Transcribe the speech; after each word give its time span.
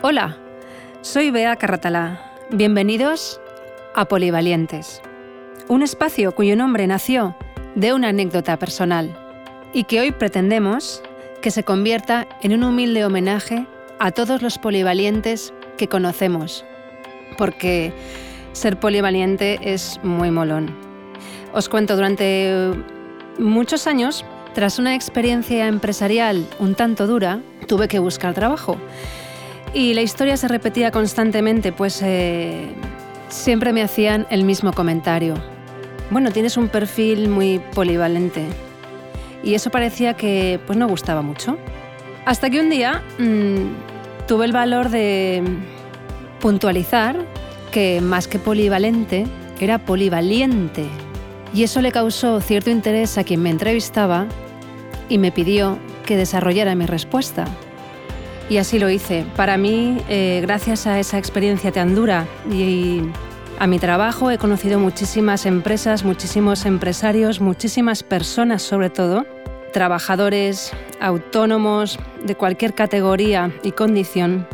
Hola, 0.00 0.36
soy 1.00 1.32
Bea 1.32 1.56
Carratalá. 1.56 2.20
Bienvenidos 2.50 3.40
a 3.96 4.04
Polivalientes, 4.04 5.02
un 5.66 5.82
espacio 5.82 6.36
cuyo 6.36 6.54
nombre 6.54 6.86
nació 6.86 7.34
de 7.74 7.92
una 7.92 8.10
anécdota 8.10 8.56
personal 8.60 9.18
y 9.72 9.82
que 9.84 9.98
hoy 9.98 10.12
pretendemos 10.12 11.02
que 11.42 11.50
se 11.50 11.64
convierta 11.64 12.28
en 12.42 12.52
un 12.52 12.62
humilde 12.62 13.04
homenaje 13.04 13.66
a 13.98 14.12
todos 14.12 14.40
los 14.40 14.58
polivalientes 14.58 15.52
que 15.76 15.88
conocemos, 15.88 16.64
porque 17.36 17.92
ser 18.52 18.78
polivaliente 18.78 19.58
es 19.64 19.98
muy 20.04 20.30
molón. 20.30 20.76
Os 21.52 21.68
cuento, 21.68 21.96
durante 21.96 22.70
muchos 23.36 23.88
años, 23.88 24.24
tras 24.54 24.78
una 24.78 24.94
experiencia 24.94 25.66
empresarial 25.66 26.46
un 26.60 26.76
tanto 26.76 27.08
dura, 27.08 27.40
tuve 27.66 27.88
que 27.88 27.98
buscar 27.98 28.32
trabajo 28.32 28.78
y 29.74 29.94
la 29.94 30.02
historia 30.02 30.36
se 30.36 30.48
repetía 30.48 30.90
constantemente, 30.90 31.72
pues 31.72 32.00
eh, 32.02 32.68
siempre 33.28 33.72
me 33.72 33.82
hacían 33.82 34.26
el 34.30 34.44
mismo 34.44 34.72
comentario. 34.72 35.34
Bueno, 36.10 36.30
tienes 36.30 36.56
un 36.56 36.68
perfil 36.68 37.28
muy 37.28 37.60
polivalente. 37.74 38.44
Y 39.42 39.54
eso 39.54 39.70
parecía 39.70 40.14
que 40.14 40.58
pues 40.66 40.78
no 40.78 40.88
gustaba 40.88 41.22
mucho. 41.22 41.58
Hasta 42.24 42.50
que 42.50 42.60
un 42.60 42.70
día 42.70 43.02
mm, 43.18 44.26
tuve 44.26 44.46
el 44.46 44.52
valor 44.52 44.88
de 44.88 45.42
puntualizar 46.40 47.16
que 47.70 48.00
más 48.00 48.28
que 48.28 48.38
polivalente, 48.38 49.26
era 49.60 49.78
polivaliente. 49.78 50.86
Y 51.54 51.62
eso 51.62 51.80
le 51.80 51.92
causó 51.92 52.40
cierto 52.40 52.70
interés 52.70 53.18
a 53.18 53.24
quien 53.24 53.42
me 53.42 53.50
entrevistaba 53.50 54.26
y 55.08 55.18
me 55.18 55.32
pidió 55.32 55.78
que 56.06 56.16
desarrollara 56.16 56.74
mi 56.74 56.86
respuesta. 56.86 57.46
Y 58.50 58.56
así 58.56 58.78
lo 58.78 58.88
hice. 58.88 59.26
Para 59.36 59.58
mí, 59.58 59.98
eh, 60.08 60.40
gracias 60.42 60.86
a 60.86 60.98
esa 60.98 61.18
experiencia 61.18 61.70
tan 61.70 61.94
dura 61.94 62.26
y 62.50 63.02
a 63.58 63.66
mi 63.66 63.78
trabajo, 63.78 64.30
he 64.30 64.38
conocido 64.38 64.78
muchísimas 64.78 65.44
empresas, 65.44 66.04
muchísimos 66.04 66.64
empresarios, 66.64 67.40
muchísimas 67.40 68.02
personas 68.02 68.62
sobre 68.62 68.88
todo, 68.88 69.26
trabajadores, 69.72 70.72
autónomos, 71.00 71.98
de 72.24 72.36
cualquier 72.36 72.74
categoría 72.74 73.52
y 73.62 73.72
condición. 73.72 74.46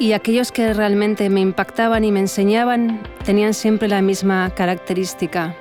Y 0.00 0.12
aquellos 0.12 0.50
que 0.50 0.72
realmente 0.72 1.28
me 1.28 1.40
impactaban 1.40 2.04
y 2.04 2.12
me 2.12 2.20
enseñaban 2.20 3.00
tenían 3.24 3.54
siempre 3.54 3.86
la 3.86 4.02
misma 4.02 4.50
característica. 4.54 5.54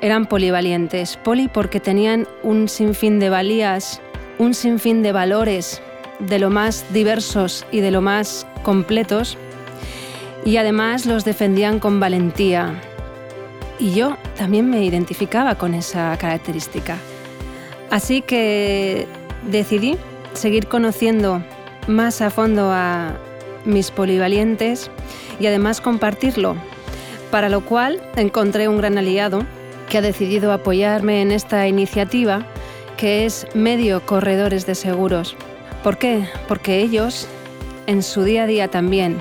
Eran 0.00 0.26
polivalientes. 0.26 1.18
Poli 1.18 1.48
porque 1.48 1.80
tenían 1.80 2.26
un 2.42 2.68
sinfín 2.68 3.20
de 3.20 3.30
valías, 3.30 4.00
un 4.38 4.54
sinfín 4.54 5.02
de 5.02 5.12
valores 5.12 5.80
de 6.18 6.38
lo 6.38 6.50
más 6.50 6.84
diversos 6.92 7.66
y 7.70 7.80
de 7.80 7.90
lo 7.90 8.00
más 8.00 8.46
completos, 8.62 9.36
y 10.44 10.56
además 10.58 11.06
los 11.06 11.24
defendían 11.24 11.80
con 11.80 12.00
valentía. 12.00 12.80
Y 13.78 13.94
yo 13.94 14.16
también 14.36 14.70
me 14.70 14.84
identificaba 14.84 15.56
con 15.56 15.74
esa 15.74 16.16
característica. 16.18 16.96
Así 17.90 18.22
que 18.22 19.06
decidí 19.50 19.96
seguir 20.32 20.66
conociendo 20.66 21.42
más 21.86 22.20
a 22.20 22.30
fondo 22.30 22.70
a 22.72 23.14
mis 23.64 23.90
polivalientes 23.90 24.90
y 25.40 25.46
además 25.46 25.80
compartirlo, 25.80 26.56
para 27.30 27.48
lo 27.48 27.64
cual 27.64 28.00
encontré 28.16 28.68
un 28.68 28.78
gran 28.78 28.98
aliado 28.98 29.44
que 29.88 29.98
ha 29.98 30.02
decidido 30.02 30.52
apoyarme 30.52 31.22
en 31.22 31.32
esta 31.32 31.66
iniciativa 31.66 32.46
que 32.96 33.26
es 33.26 33.46
Medio 33.54 34.04
Corredores 34.04 34.66
de 34.66 34.74
Seguros. 34.74 35.36
¿Por 35.84 35.98
qué? 35.98 36.26
Porque 36.48 36.80
ellos, 36.80 37.28
en 37.86 38.02
su 38.02 38.24
día 38.24 38.44
a 38.44 38.46
día 38.46 38.68
también, 38.68 39.18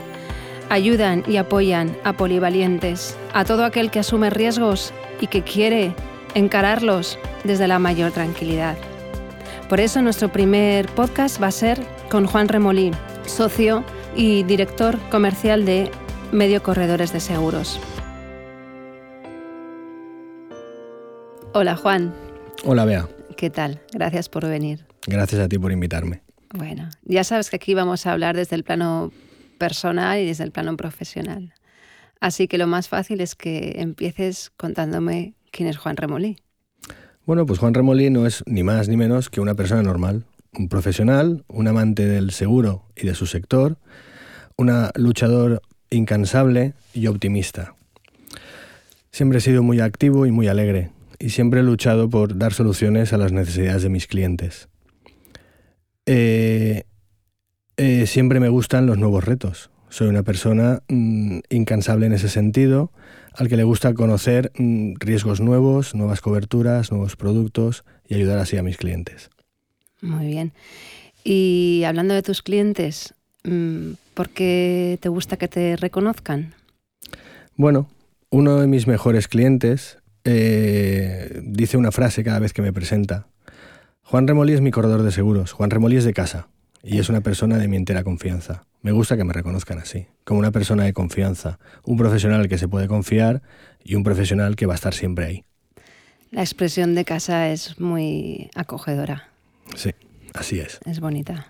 ayudan 0.70 1.22
y 1.28 1.36
apoyan 1.36 1.94
a 2.06 2.14
polivalientes, 2.14 3.18
a 3.34 3.44
todo 3.44 3.66
aquel 3.66 3.92
que 3.92 4.00
asume 4.00 4.30
riesgos 4.30 4.94
y 5.20 5.28
que 5.28 5.42
quiere 5.42 5.94
encararlos 6.36 7.20
desde 7.44 7.68
la 7.68 7.80
mayor 7.80 8.14
tranquilidad. 8.14 8.78
Por 9.68 9.82
eso 9.82 10.02
nuestro 10.02 10.32
primer 10.32 10.88
podcast 10.88 11.44
va 11.44 11.48
a 11.48 11.52
ser 11.52 11.82
con 12.10 12.28
Juan 12.28 12.48
Remolí, 12.48 12.92
socio 13.26 13.84
y 14.16 14.44
director 14.44 14.98
comercial 15.12 15.66
de 15.66 15.92
Medio 16.32 16.64
Corredores 16.64 17.12
de 17.12 17.20
Seguros. 17.20 17.78
Hola 21.52 21.76
Juan. 21.76 22.14
Hola 22.64 22.86
Bea. 22.86 23.10
¿Qué 23.36 23.50
tal? 23.50 23.82
Gracias 23.92 24.30
por 24.30 24.48
venir. 24.48 24.86
Gracias 25.06 25.42
a 25.42 25.50
ti 25.50 25.60
por 25.60 25.74
invitarme. 25.74 26.24
Bueno, 26.54 26.88
ya 27.04 27.24
sabes 27.24 27.50
que 27.50 27.56
aquí 27.56 27.74
vamos 27.74 28.06
a 28.06 28.12
hablar 28.12 28.36
desde 28.36 28.56
el 28.56 28.64
plano 28.64 29.12
personal 29.58 30.20
y 30.20 30.28
desde 30.28 30.44
el 30.44 30.52
plano 30.52 30.78
profesional. 30.78 31.52
Así 32.22 32.48
que 32.48 32.60
lo 32.60 32.68
más 32.68 32.90
fácil 32.90 33.22
es 33.22 33.34
que 33.34 33.74
empieces 33.78 34.52
contándome 34.56 35.34
quién 35.52 35.68
es 35.68 35.78
Juan 35.78 35.98
Remolí. 35.98 36.38
Bueno, 37.26 37.48
pues 37.48 37.58
Juan 37.58 37.74
Remolí 37.74 38.12
no 38.12 38.28
es 38.28 38.44
ni 38.46 38.62
más 38.62 38.88
ni 38.88 38.98
menos 38.98 39.32
que 39.32 39.42
una 39.42 39.56
persona 39.56 39.82
normal, 39.82 40.26
un 40.54 40.70
profesional, 40.70 41.44
un 41.48 41.68
amante 41.68 42.06
del 42.06 42.30
seguro 42.30 42.86
y 42.96 43.08
de 43.08 43.16
su 43.16 43.26
sector, 43.26 43.78
un 44.56 44.72
luchador 44.96 45.60
incansable 45.90 46.74
y 46.94 47.08
optimista. 47.08 47.76
Siempre 49.12 49.40
he 49.40 49.42
sido 49.42 49.64
muy 49.64 49.80
activo 49.80 50.28
y 50.28 50.32
muy 50.32 50.48
alegre 50.48 50.92
y 51.18 51.32
siempre 51.32 51.62
he 51.62 51.64
luchado 51.64 52.12
por 52.12 52.38
dar 52.38 52.54
soluciones 52.54 53.12
a 53.12 53.18
las 53.18 53.32
necesidades 53.32 53.82
de 53.82 53.90
mis 53.90 54.06
clientes. 54.06 54.70
Eh, 56.06 56.84
eh, 57.78 58.06
siempre 58.08 58.40
me 58.40 58.50
gustan 58.50 58.86
los 58.86 58.98
nuevos 58.98 59.24
retos. 59.24 59.70
Soy 59.90 60.08
una 60.08 60.24
persona 60.24 60.82
mm, 60.88 61.40
incansable 61.50 62.06
en 62.06 62.14
ese 62.14 62.30
sentido, 62.30 62.92
al 63.34 63.48
que 63.48 63.58
le 63.58 63.64
gusta 63.64 63.94
conocer 63.94 64.52
mm, 64.58 64.96
riesgos 65.00 65.40
nuevos, 65.42 65.96
nuevas 65.96 66.22
coberturas, 66.22 66.92
nuevos 66.92 67.16
productos 67.16 67.84
y 68.08 68.16
ayudar 68.16 68.40
así 68.40 68.58
a 68.58 68.64
mis 68.64 68.78
clientes. 68.78 69.30
Muy 70.02 70.28
bien. 70.28 70.52
Y 71.24 71.84
hablando 71.86 72.14
de 72.14 72.22
tus 72.22 72.42
clientes, 72.42 73.14
mm, 73.44 73.92
¿por 74.14 74.30
qué 74.30 74.98
te 75.02 75.10
gusta 75.10 75.38
que 75.38 75.48
te 75.48 75.76
reconozcan? 75.78 76.54
Bueno, 77.56 77.88
uno 78.30 78.60
de 78.60 78.68
mis 78.68 78.88
mejores 78.88 79.28
clientes 79.28 80.00
eh, 80.26 81.42
dice 81.44 81.78
una 81.78 81.92
frase 81.92 82.24
cada 82.24 82.40
vez 82.40 82.54
que 82.54 82.62
me 82.62 82.74
presenta 82.74 83.28
Juan 84.04 84.28
Remolí 84.28 84.54
es 84.54 84.62
mi 84.62 84.72
corredor 84.72 85.02
de 85.02 85.12
seguros. 85.12 85.54
Juan 85.54 85.70
Remolí 85.70 85.96
es 85.96 86.04
de 86.04 86.14
casa 86.14 86.48
y 86.84 87.00
es 87.00 87.10
una 87.10 87.22
persona 87.22 87.58
de 87.58 87.68
mi 87.68 87.78
entera 87.78 88.04
confianza. 88.04 88.66
Me 88.82 88.92
gusta 88.92 89.16
que 89.16 89.24
me 89.24 89.34
reconozcan 89.34 89.80
así, 89.80 90.08
como 90.26 90.40
una 90.40 90.52
persona 90.52 90.84
de 90.84 90.94
confianza, 90.94 91.58
un 91.84 91.98
profesional 91.98 92.50
que 92.50 92.58
se 92.58 92.68
puede 92.68 92.88
confiar 92.88 93.42
y 93.84 93.96
un 93.96 94.04
profesional 94.04 94.56
que 94.56 94.66
va 94.66 94.74
a 94.74 94.76
estar 94.76 94.94
siempre 94.94 95.26
ahí. 95.26 95.46
La 96.32 96.42
expresión 96.42 96.96
de 96.96 97.06
casa 97.06 97.50
es 97.50 97.80
muy 97.80 98.50
acogedora. 98.56 99.30
Sí, 99.76 99.92
así 100.34 100.60
es. 100.60 100.80
Es 100.86 101.00
bonita. 101.00 101.48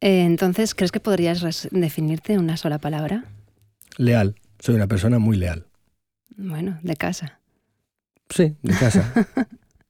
Eh, 0.00 0.22
entonces, 0.24 0.74
¿crees 0.74 0.92
que 0.92 1.00
podrías 1.00 1.68
definirte 1.72 2.34
en 2.34 2.40
una 2.40 2.56
sola 2.56 2.78
palabra? 2.78 3.24
Leal. 3.96 4.36
Soy 4.60 4.76
una 4.76 4.86
persona 4.86 5.18
muy 5.18 5.36
leal. 5.36 5.66
Bueno, 6.36 6.78
de 6.82 6.96
casa. 6.96 7.40
Sí, 8.30 8.56
de 8.62 8.74
casa. 8.74 9.12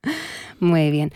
Muy 0.62 0.92
bien. 0.92 1.10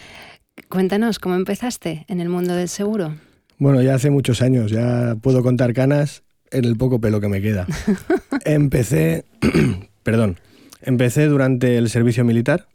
Cuéntanos, 0.68 1.20
¿cómo 1.20 1.36
empezaste 1.36 2.04
en 2.08 2.20
el 2.20 2.28
mundo 2.28 2.56
del 2.56 2.68
seguro? 2.68 3.14
Bueno, 3.58 3.80
ya 3.80 3.94
hace 3.94 4.10
muchos 4.10 4.42
años, 4.42 4.72
ya 4.72 5.14
puedo 5.22 5.40
contar 5.44 5.72
canas 5.72 6.24
en 6.50 6.64
el 6.64 6.76
poco 6.76 7.00
pelo 7.00 7.20
que 7.20 7.28
me 7.28 7.40
queda. 7.40 7.64
empecé, 8.44 9.24
perdón, 10.02 10.40
empecé 10.82 11.26
durante 11.26 11.78
el 11.78 11.88
servicio 11.90 12.24
militar, 12.24 12.66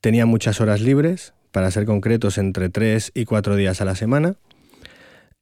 tenía 0.00 0.24
muchas 0.24 0.60
horas 0.60 0.80
libres, 0.80 1.34
para 1.50 1.68
ser 1.72 1.84
concretos, 1.84 2.38
entre 2.38 2.68
tres 2.68 3.10
y 3.12 3.24
cuatro 3.24 3.56
días 3.56 3.80
a 3.80 3.84
la 3.84 3.96
semana, 3.96 4.36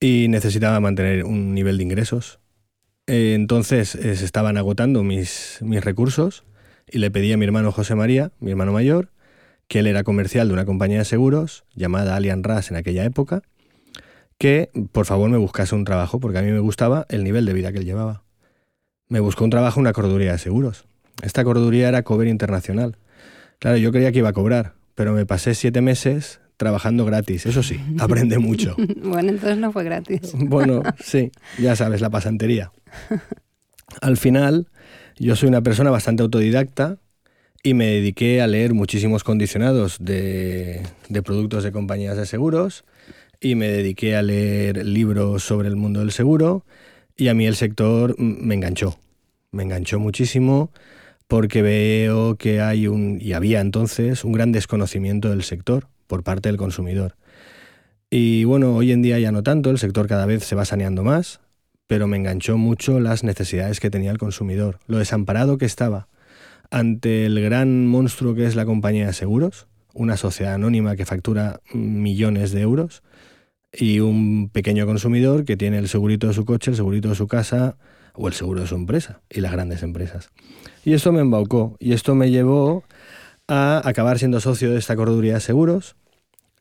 y 0.01 0.29
necesitaba 0.29 0.81
mantener 0.81 1.25
un 1.25 1.53
nivel 1.53 1.77
de 1.77 1.83
ingresos. 1.83 2.41
Entonces 3.07 3.95
eh, 3.95 4.17
se 4.17 4.25
estaban 4.25 4.57
agotando 4.57 5.03
mis, 5.03 5.59
mis 5.61 5.85
recursos 5.85 6.45
y 6.91 6.97
le 6.97 7.11
pedí 7.11 7.31
a 7.31 7.37
mi 7.37 7.45
hermano 7.45 7.73
José 7.73 7.95
María, 7.95 8.33
mi 8.41 8.53
hermano 8.53 8.73
mayor, 8.73 9.11
que 9.69 9.81
él 9.81 9.87
era 9.87 10.05
comercial 10.05 10.49
de 10.49 10.55
una 10.55 10.65
compañía 10.65 10.99
de 10.99 11.05
seguros 11.05 11.65
llamada 11.75 12.17
Allian 12.17 12.43
Ras 12.43 12.71
en 12.71 12.77
aquella 12.77 13.05
época, 13.05 13.43
que 14.39 14.71
por 14.93 15.07
favor 15.07 15.31
me 15.31 15.39
buscase 15.39 15.75
un 15.75 15.85
trabajo 15.85 16.21
porque 16.21 16.39
a 16.39 16.43
mí 16.43 16.51
me 16.51 16.59
gustaba 16.59 17.07
el 17.09 17.25
nivel 17.25 17.47
de 17.47 17.53
vida 17.53 17.73
que 17.73 17.79
él 17.79 17.85
llevaba. 17.85 18.23
Me 19.09 19.21
buscó 19.21 19.45
un 19.45 19.51
trabajo 19.51 19.79
en 19.79 19.83
una 19.83 19.93
correduría 19.93 20.33
de 20.33 20.39
seguros. 20.39 20.85
Esta 21.23 21.45
correduría 21.45 21.89
era 21.89 22.03
cover 22.03 22.29
internacional. 22.29 22.97
Claro, 23.59 23.77
yo 23.77 23.93
creía 23.93 24.11
que 24.11 24.19
iba 24.19 24.31
a 24.31 24.33
cobrar, 24.33 24.75
pero 24.95 25.13
me 25.13 25.27
pasé 25.27 25.55
siete 25.55 25.81
meses 25.81 26.41
trabajando 26.57 27.05
gratis. 27.05 27.47
Eso 27.47 27.63
sí, 27.63 27.81
aprende 27.99 28.39
mucho. 28.39 28.77
bueno, 29.03 29.31
entonces 29.31 29.59
no 29.59 29.73
fue 29.73 29.85
gratis. 29.85 30.33
bueno, 30.35 30.83
sí, 30.99 31.31
ya 31.59 31.77
sabes, 31.77 32.01
la 32.01 32.11
pasantería. 32.11 32.73
Al 34.01 34.17
final, 34.17 34.69
yo 35.19 35.37
soy 35.37 35.49
una 35.49 35.63
persona 35.63 35.91
bastante 35.91 36.23
autodidacta 36.23 36.99
y 37.63 37.75
me 37.75 37.87
dediqué 37.87 38.43
a 38.43 38.47
leer 38.47 38.75
muchísimos 38.75 39.23
condicionados 39.23 39.99
de, 40.01 40.83
productos 41.25 41.63
de 41.63 41.73
compañías 41.73 42.17
de 42.17 42.27
seguros 42.27 42.85
y 43.41 43.55
me 43.55 43.69
dediqué 43.69 44.17
a 44.17 44.23
leer 44.23 44.85
libros 44.85 45.45
sobre 45.45 45.69
el 45.69 45.77
mundo 45.77 46.01
del 46.01 46.11
seguro 46.11 46.65
y 47.17 47.29
a 47.29 47.35
mí 47.35 47.47
el 47.47 47.55
sector 47.55 48.19
me 48.19 48.55
enganchó, 48.55 48.99
me 49.53 49.63
enganchó 49.63 50.01
muchísimo 50.01 50.73
porque 51.29 51.63
veo 51.63 52.37
que 52.37 52.61
hay 52.61 52.89
un, 52.89 53.19
y 53.21 53.33
había 53.33 53.61
entonces, 53.61 54.25
un 54.25 54.33
gran 54.33 54.53
desconocimiento 54.53 55.31
del 55.31 55.45
sector 55.45 55.89
por 56.07 56.25
parte 56.25 56.49
del 56.49 56.59
consumidor. 56.59 57.17
Y 58.11 58.45
bueno, 58.45 58.75
hoy 58.75 58.93
en 58.93 59.01
día 59.01 59.19
ya 59.19 59.33
no 59.33 59.43
tanto, 59.43 59.71
el 59.71 59.79
sector 59.79 60.09
cada 60.09 60.27
vez 60.27 60.45
se 60.45 60.55
va 60.55 60.67
saneando 60.67 61.05
más, 61.05 61.41
pero 61.87 62.07
me 62.07 62.19
enganchó 62.19 62.59
mucho 62.59 63.01
las 63.01 63.25
necesidades 63.25 63.81
que 63.81 63.89
tenía 63.89 64.11
el 64.11 64.19
consumidor, 64.19 64.81
lo 64.87 64.99
desamparado 64.99 65.57
que 65.57 65.65
estaba 65.65 66.09
ante 66.73 67.27
el 67.27 67.39
gran 67.41 67.87
monstruo 67.87 68.35
que 68.35 68.47
es 68.47 68.57
la 68.57 68.65
compañía 68.65 69.07
de 69.07 69.13
seguros, 69.13 69.69
una 69.93 70.17
sociedad 70.17 70.55
anónima 70.55 70.97
que 70.97 71.05
factura 71.05 71.61
millones 71.75 72.51
de 72.51 72.63
euros, 72.63 73.03
y 73.73 74.01
un 74.01 74.49
pequeño 74.51 74.87
consumidor 74.87 75.45
que 75.45 75.57
tiene 75.57 75.79
el 75.79 75.89
segurito 75.89 76.29
de 76.29 76.35
su 76.35 76.45
coche, 76.47 76.71
el 76.71 76.77
segurito 76.77 77.11
de 77.11 77.15
su 77.15 77.27
casa 77.27 77.77
o 78.15 78.27
el 78.27 78.35
seguro 78.35 78.63
de 78.63 78.67
su 78.67 78.75
empresa 78.75 79.21
y 79.31 79.41
las 79.41 79.53
grandes 79.53 79.83
empresas. 79.83 80.31
Y 80.85 80.95
esto 80.95 81.13
me 81.13 81.21
embaucó 81.21 81.77
y 81.79 81.93
esto 81.93 82.15
me 82.15 82.31
llevó 82.31 82.85
a 83.49 83.87
acabar 83.87 84.19
siendo 84.19 84.41
socio 84.41 84.71
de 84.71 84.79
esta 84.79 84.97
correduría 84.97 85.35
de 85.35 85.41
seguros, 85.41 85.97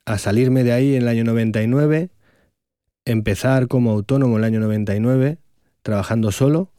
a 0.05 0.17
salirme 0.17 0.63
de 0.63 0.73
ahí 0.73 0.95
en 0.95 1.03
el 1.03 1.07
año 1.07 1.23
99, 1.23 2.09
empezar 3.05 3.67
como 3.67 3.91
autónomo 3.91 4.33
en 4.33 4.39
el 4.39 4.45
año 4.45 4.59
99, 4.59 5.37
trabajando 5.83 6.31
solo, 6.33 6.69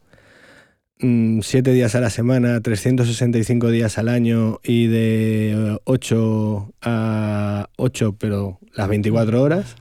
mm, 0.99 1.41
siete 1.41 1.71
días 1.73 1.95
a 1.95 1.99
la 1.99 2.09
semana, 2.09 2.61
365 2.61 3.69
días 3.69 3.97
al 3.97 4.09
año 4.09 4.59
y 4.63 4.87
de 4.87 5.79
8 5.83 6.73
a 6.81 7.69
8, 7.77 8.15
pero 8.17 8.59
las 8.75 8.87
24 8.87 9.41
horas. 9.41 9.75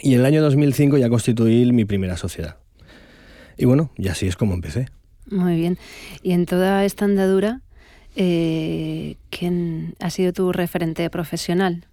Y 0.00 0.14
en 0.14 0.20
el 0.20 0.26
año 0.26 0.42
2005 0.42 0.98
ya 0.98 1.08
constituí 1.08 1.70
mi 1.72 1.84
primera 1.84 2.16
sociedad. 2.16 2.56
Y 3.56 3.66
bueno, 3.66 3.92
y 3.96 4.08
así 4.08 4.26
es 4.26 4.36
como 4.36 4.54
empecé. 4.54 4.88
Muy 5.30 5.56
bien. 5.56 5.78
Y 6.22 6.32
en 6.32 6.46
toda 6.46 6.84
esta 6.84 7.04
andadura, 7.04 7.60
eh, 8.16 9.16
¿quién 9.30 9.94
ha 10.00 10.10
sido 10.10 10.32
tu 10.32 10.52
referente 10.52 11.08
profesional? 11.10 11.86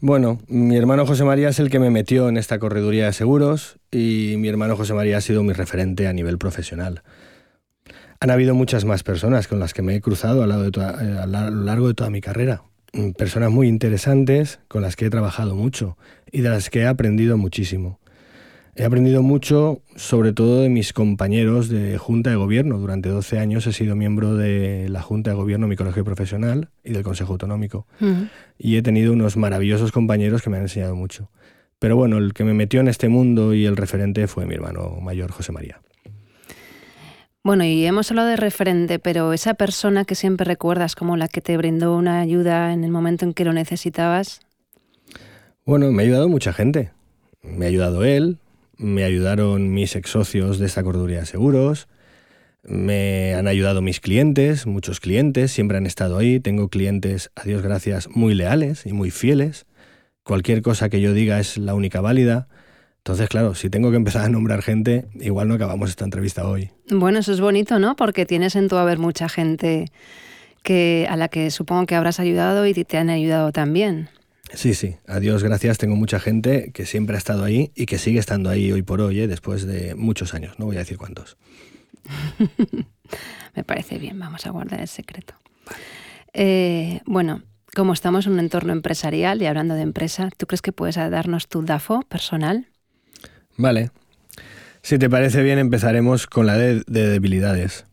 Bueno, 0.00 0.38
mi 0.48 0.76
hermano 0.76 1.06
José 1.06 1.24
María 1.24 1.48
es 1.48 1.58
el 1.58 1.70
que 1.70 1.78
me 1.78 1.90
metió 1.90 2.28
en 2.28 2.36
esta 2.36 2.58
correduría 2.58 3.06
de 3.06 3.12
seguros 3.12 3.78
y 3.90 4.34
mi 4.38 4.48
hermano 4.48 4.76
José 4.76 4.92
María 4.92 5.16
ha 5.16 5.20
sido 5.20 5.42
mi 5.42 5.52
referente 5.52 6.06
a 6.06 6.12
nivel 6.12 6.36
profesional. 6.36 7.02
Han 8.20 8.30
habido 8.30 8.54
muchas 8.54 8.84
más 8.84 9.02
personas 9.02 9.48
con 9.48 9.58
las 9.58 9.74
que 9.74 9.82
me 9.82 9.96
he 9.96 10.00
cruzado 10.00 10.42
a 10.42 10.46
lo 10.46 11.50
largo 11.50 11.88
de 11.88 11.94
toda 11.94 12.10
mi 12.10 12.20
carrera. 12.20 12.62
Mm, 12.94 13.10
personas 13.10 13.50
muy 13.50 13.68
interesantes 13.68 14.60
con 14.68 14.82
las 14.82 14.94
que 14.94 15.06
he 15.06 15.10
trabajado 15.10 15.56
mucho 15.56 15.98
y 16.30 16.42
de 16.42 16.48
las 16.48 16.70
que 16.70 16.80
he 16.80 16.86
aprendido 16.86 17.36
muchísimo. 17.36 17.98
He 18.76 18.84
aprendido 18.84 19.22
mucho, 19.22 19.82
sobre 19.94 20.32
todo 20.32 20.62
de 20.62 20.68
mis 20.68 20.92
compañeros 20.92 21.68
de 21.68 21.96
Junta 21.96 22.30
de 22.30 22.36
Gobierno. 22.36 22.78
Durante 22.78 23.08
12 23.08 23.38
años 23.38 23.66
he 23.68 23.72
sido 23.72 23.94
miembro 23.94 24.34
de 24.36 24.88
la 24.88 25.00
Junta 25.00 25.30
de 25.30 25.36
Gobierno, 25.36 25.68
mi 25.68 25.76
colegio 25.76 26.04
profesional 26.04 26.70
y 26.82 26.92
del 26.92 27.04
Consejo 27.04 27.32
Autonómico. 27.32 27.86
Y 28.58 28.76
he 28.76 28.82
tenido 28.82 29.12
unos 29.12 29.36
maravillosos 29.36 29.92
compañeros 29.92 30.42
que 30.42 30.50
me 30.50 30.56
han 30.56 30.64
enseñado 30.64 30.96
mucho. 30.96 31.30
Pero 31.78 31.96
bueno, 31.96 32.18
el 32.18 32.32
que 32.32 32.42
me 32.42 32.52
metió 32.52 32.80
en 32.80 32.88
este 32.88 33.08
mundo 33.08 33.54
y 33.54 33.64
el 33.64 33.76
referente 33.76 34.26
fue 34.26 34.44
mi 34.44 34.54
hermano 34.54 34.98
mayor, 35.00 35.30
José 35.30 35.52
María. 35.52 35.80
Bueno, 37.46 37.64
y 37.64 37.84
hemos 37.84 38.10
hablado 38.10 38.28
de 38.28 38.36
referente, 38.36 38.98
pero 38.98 39.34
esa 39.34 39.52
persona 39.52 40.06
que 40.06 40.14
siempre 40.14 40.46
recuerdas 40.46 40.96
como 40.96 41.18
la 41.18 41.28
que 41.28 41.42
te 41.42 41.58
brindó 41.58 41.94
una 41.94 42.20
ayuda 42.20 42.72
en 42.72 42.84
el 42.84 42.90
momento 42.90 43.26
en 43.26 43.34
que 43.34 43.44
lo 43.44 43.52
necesitabas. 43.52 44.40
Bueno, 45.66 45.92
me 45.92 46.02
ha 46.02 46.06
ayudado 46.06 46.30
mucha 46.30 46.54
gente. 46.54 46.92
Me 47.42 47.66
ha 47.66 47.68
ayudado 47.68 48.02
él, 48.02 48.38
me 48.78 49.04
ayudaron 49.04 49.74
mis 49.74 49.94
ex 49.94 50.08
socios 50.08 50.58
de 50.58 50.64
esta 50.64 50.82
corduría 50.82 51.20
de 51.20 51.26
seguros, 51.26 51.86
me 52.62 53.34
han 53.34 53.46
ayudado 53.46 53.82
mis 53.82 54.00
clientes, 54.00 54.66
muchos 54.66 54.98
clientes, 54.98 55.52
siempre 55.52 55.76
han 55.76 55.84
estado 55.84 56.16
ahí. 56.16 56.40
Tengo 56.40 56.68
clientes, 56.68 57.30
a 57.36 57.42
Dios 57.42 57.60
gracias, 57.60 58.08
muy 58.08 58.34
leales 58.34 58.86
y 58.86 58.94
muy 58.94 59.10
fieles. 59.10 59.66
Cualquier 60.22 60.62
cosa 60.62 60.88
que 60.88 61.02
yo 61.02 61.12
diga 61.12 61.38
es 61.40 61.58
la 61.58 61.74
única 61.74 62.00
válida. 62.00 62.48
Entonces, 63.04 63.28
claro, 63.28 63.54
si 63.54 63.68
tengo 63.68 63.90
que 63.90 63.98
empezar 63.98 64.24
a 64.24 64.30
nombrar 64.30 64.62
gente, 64.62 65.04
igual 65.20 65.46
no 65.46 65.54
acabamos 65.54 65.90
esta 65.90 66.06
entrevista 66.06 66.48
hoy. 66.48 66.70
Bueno, 66.90 67.18
eso 67.18 67.34
es 67.34 67.40
bonito, 67.42 67.78
¿no? 67.78 67.96
Porque 67.96 68.24
tienes 68.24 68.56
en 68.56 68.66
tu 68.66 68.76
haber 68.76 68.98
mucha 68.98 69.28
gente 69.28 69.92
que, 70.62 71.06
a 71.10 71.18
la 71.18 71.28
que 71.28 71.50
supongo 71.50 71.84
que 71.84 71.96
habrás 71.96 72.18
ayudado 72.18 72.66
y 72.66 72.72
te 72.72 72.96
han 72.96 73.10
ayudado 73.10 73.52
también. 73.52 74.08
Sí, 74.54 74.72
sí, 74.72 74.96
a 75.06 75.20
Dios 75.20 75.42
gracias, 75.42 75.76
tengo 75.76 75.96
mucha 75.96 76.18
gente 76.18 76.70
que 76.72 76.86
siempre 76.86 77.16
ha 77.16 77.18
estado 77.18 77.44
ahí 77.44 77.72
y 77.74 77.84
que 77.84 77.98
sigue 77.98 78.18
estando 78.18 78.48
ahí 78.48 78.72
hoy 78.72 78.80
por 78.80 79.02
hoy, 79.02 79.20
¿eh? 79.20 79.28
después 79.28 79.66
de 79.66 79.94
muchos 79.94 80.32
años, 80.32 80.58
no 80.58 80.64
voy 80.64 80.76
a 80.76 80.78
decir 80.78 80.96
cuántos. 80.96 81.36
Me 83.54 83.64
parece 83.64 83.98
bien, 83.98 84.18
vamos 84.18 84.46
a 84.46 84.50
guardar 84.50 84.80
el 84.80 84.88
secreto. 84.88 85.34
Eh, 86.32 87.02
bueno, 87.04 87.42
como 87.74 87.92
estamos 87.92 88.26
en 88.26 88.32
un 88.32 88.38
entorno 88.38 88.72
empresarial 88.72 89.42
y 89.42 89.46
hablando 89.46 89.74
de 89.74 89.82
empresa, 89.82 90.30
¿tú 90.34 90.46
crees 90.46 90.62
que 90.62 90.72
puedes 90.72 90.94
darnos 90.94 91.48
tu 91.48 91.62
DAFO 91.62 92.00
personal? 92.08 92.68
Vale. 93.56 93.90
Si 94.82 94.98
te 94.98 95.08
parece 95.08 95.42
bien, 95.42 95.58
empezaremos 95.58 96.26
con 96.26 96.46
la 96.46 96.58
de, 96.58 96.82
debilidades. 96.86 97.86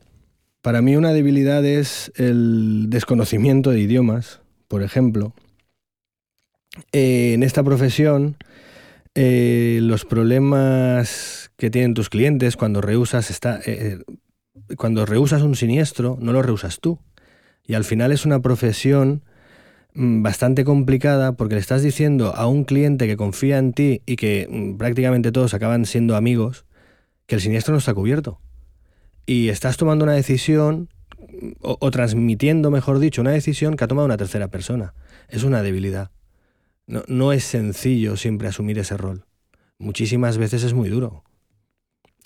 Para 0.61 0.81
mí 0.81 0.95
una 0.95 1.13
debilidad 1.13 1.65
es 1.65 2.11
el 2.15 2.85
desconocimiento 2.89 3.71
de 3.71 3.79
idiomas, 3.79 4.41
por 4.67 4.83
ejemplo. 4.83 5.33
Eh, 6.91 7.33
en 7.33 7.43
esta 7.43 7.63
profesión, 7.63 8.37
eh, 9.15 9.79
los 9.81 10.05
problemas 10.05 11.51
que 11.57 11.69
tienen 11.69 11.93
tus 11.93 12.09
clientes 12.09 12.57
cuando 12.57 12.81
rehusas, 12.81 13.39
eh, 13.65 13.99
cuando 14.77 15.05
rehusas 15.05 15.41
un 15.41 15.55
siniestro, 15.55 16.17
no 16.19 16.33
lo 16.33 16.41
rehusas 16.41 16.79
tú. 16.79 16.99
Y 17.65 17.75
al 17.75 17.85
final 17.85 18.11
es 18.11 18.25
una 18.25 18.41
profesión 18.41 19.23
bastante 19.93 20.63
complicada 20.63 21.33
porque 21.33 21.55
le 21.55 21.61
estás 21.61 21.83
diciendo 21.83 22.33
a 22.35 22.47
un 22.47 22.63
cliente 22.63 23.07
que 23.07 23.17
confía 23.17 23.57
en 23.57 23.73
ti 23.73 24.01
y 24.05 24.15
que 24.15 24.47
mm, 24.49 24.77
prácticamente 24.77 25.31
todos 25.31 25.53
acaban 25.53 25.85
siendo 25.85 26.15
amigos 26.15 26.65
que 27.25 27.35
el 27.35 27.41
siniestro 27.41 27.73
no 27.73 27.79
está 27.79 27.93
cubierto. 27.93 28.39
Y 29.25 29.49
estás 29.49 29.77
tomando 29.77 30.03
una 30.03 30.13
decisión 30.13 30.89
mm, 31.17 31.51
o, 31.61 31.91
transmitiendo, 31.91 32.71
mejor 32.71 32.99
dicho, 32.99 33.21
una 33.21 33.31
decisión 33.31 33.75
que 33.75 33.83
ha 33.83 33.87
tomado 33.87 34.05
una 34.05 34.17
tercera 34.17 34.47
persona. 34.49 34.93
Es 35.27 35.43
una 35.43 35.61
debilidad. 35.61 36.11
No, 36.87 37.03
no 37.07 37.33
es 37.33 37.43
sencillo 37.43 38.17
siempre 38.17 38.47
asumir 38.47 38.79
ese 38.79 38.97
rol. 38.97 39.25
Muchísimas 39.77 40.37
veces 40.37 40.63
es 40.63 40.73
muy 40.73 40.89
duro. 40.89 41.23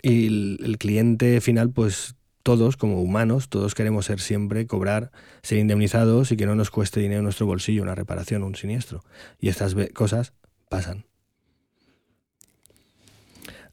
Y 0.02 0.28
el, 0.28 0.60
el 0.64 0.78
cliente 0.78 1.42
final 1.42 1.72
pues 1.72 2.15
todos, 2.46 2.78
como 2.78 3.02
humanos, 3.02 3.50
todos 3.50 3.74
queremos 3.74 4.06
ser 4.06 4.20
siempre, 4.20 4.68
cobrar, 4.68 5.12
ser 5.42 5.58
indemnizados 5.58 6.32
y 6.32 6.38
que 6.38 6.46
no 6.46 6.54
nos 6.54 6.70
cueste 6.70 7.00
dinero 7.00 7.22
en 7.22 7.24
nuestro 7.24 7.48
bolsillo 7.48 7.82
una 7.82 7.96
reparación 7.96 8.44
un 8.44 8.54
siniestro. 8.54 9.04
Y 9.40 9.50
estas 9.50 9.76
cosas 9.96 10.34
pasan. 10.70 11.06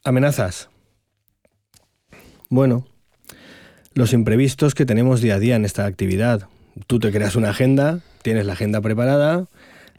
Amenazas. 0.05 0.71
Bueno, 2.49 2.87
los 3.93 4.15
imprevistos 4.15 4.75
que 4.75 4.87
tenemos 4.87 5.21
día 5.21 5.35
a 5.35 5.39
día 5.39 5.57
en 5.57 5.67
esta 5.67 5.85
actividad. 5.85 6.49
Tú 6.87 6.99
te 6.99 7.13
creas 7.13 7.37
una 7.37 7.51
agenda, 7.51 8.01
tienes 8.23 8.47
la 8.47 8.55
agenda 8.55 8.81
preparada 8.81 9.49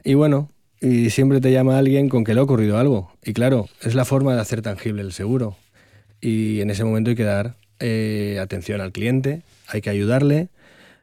y 0.03 0.15
bueno, 0.15 0.50
y 0.82 1.12
siempre 1.12 1.42
te 1.42 1.51
llama 1.51 1.77
alguien 1.77 2.10
con 2.10 2.24
que 2.24 2.34
le 2.34 2.39
ha 2.39 2.44
ocurrido 2.44 2.80
algo. 2.80 3.13
Y 3.24 3.34
claro, 3.34 3.70
es 3.84 3.94
la 3.94 4.03
forma 4.03 4.34
de 4.34 4.42
hacer 4.42 4.63
tangible 4.63 5.03
el 5.03 5.13
seguro. 5.13 5.58
Y 6.22 6.62
en 6.62 6.72
ese 6.72 6.84
momento 6.84 7.12
hay 7.12 7.15
que 7.15 7.24
dar 7.24 7.62
eh, 7.85 8.39
atención 8.39 8.79
al 8.79 8.93
cliente, 8.93 9.41
hay 9.67 9.81
que 9.81 9.89
ayudarle 9.89 10.47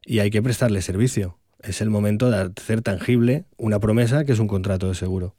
y 0.06 0.20
hay 0.20 0.30
que 0.30 0.40
prestarle 0.40 0.80
servicio. 0.80 1.36
Es 1.62 1.82
el 1.82 1.90
momento 1.90 2.30
de 2.30 2.38
hacer 2.38 2.80
tangible 2.80 3.44
una 3.58 3.78
promesa 3.80 4.24
que 4.24 4.32
es 4.32 4.38
un 4.38 4.48
contrato 4.48 4.88
de 4.88 4.94
seguro. 4.94 5.34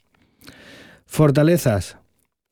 Fortalezas. 1.04 1.98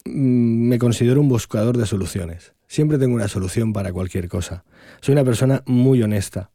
Mm, 0.05 0.69
me 0.69 0.79
considero 0.81 1.21
un 1.21 1.29
buscador 1.29 1.77
de 1.77 1.87
soluciones. 1.87 2.53
Siempre 2.67 2.99
tengo 2.99 3.15
una 3.15 3.29
solución 3.29 3.73
para 3.73 3.93
cualquier 3.93 4.29
cosa. 4.29 4.65
Soy 5.01 5.13
una 5.13 5.25
persona 5.25 5.63
muy 5.67 6.03
honesta 6.03 6.51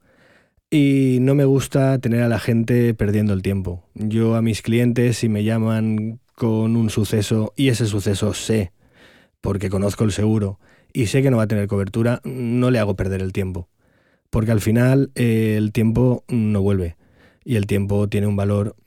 y 0.70 1.20
no 1.22 1.36
me 1.36 1.46
gusta 1.46 2.00
tener 2.00 2.22
a 2.22 2.28
la 2.28 2.40
gente 2.40 2.94
perdiendo 2.94 3.32
el 3.32 3.44
tiempo. 3.44 3.86
Yo 3.94 4.36
a 4.36 4.42
mis 4.42 4.62
clientes, 4.62 5.20
si 5.20 5.30
me 5.30 5.46
llaman 5.46 6.20
con 6.36 6.76
un 6.76 6.90
suceso 6.90 7.54
y 7.56 7.70
ese 7.70 7.86
suceso 7.86 8.34
sé, 8.34 8.74
porque 9.40 9.70
conozco 9.70 10.04
el 10.04 10.12
seguro, 10.12 10.60
y 10.96 11.08
sé 11.08 11.22
que 11.22 11.30
no 11.30 11.36
va 11.36 11.44
a 11.44 11.48
tener 11.48 11.68
cobertura, 11.68 12.22
no 12.24 12.72
le 12.72 12.80
hago 12.80 12.96
perder 12.96 13.22
el 13.22 13.34
tiempo. 13.34 13.68
Porque 14.30 14.52
al 14.52 14.62
final 14.62 15.12
eh, 15.16 15.56
el 15.58 15.74
tiempo 15.74 16.24
no 16.30 16.62
vuelve 16.62 16.96
y 17.44 17.58
el 17.58 17.68
tiempo 17.68 18.08
tiene 18.08 18.28
un 18.28 18.38
valor 18.38 18.78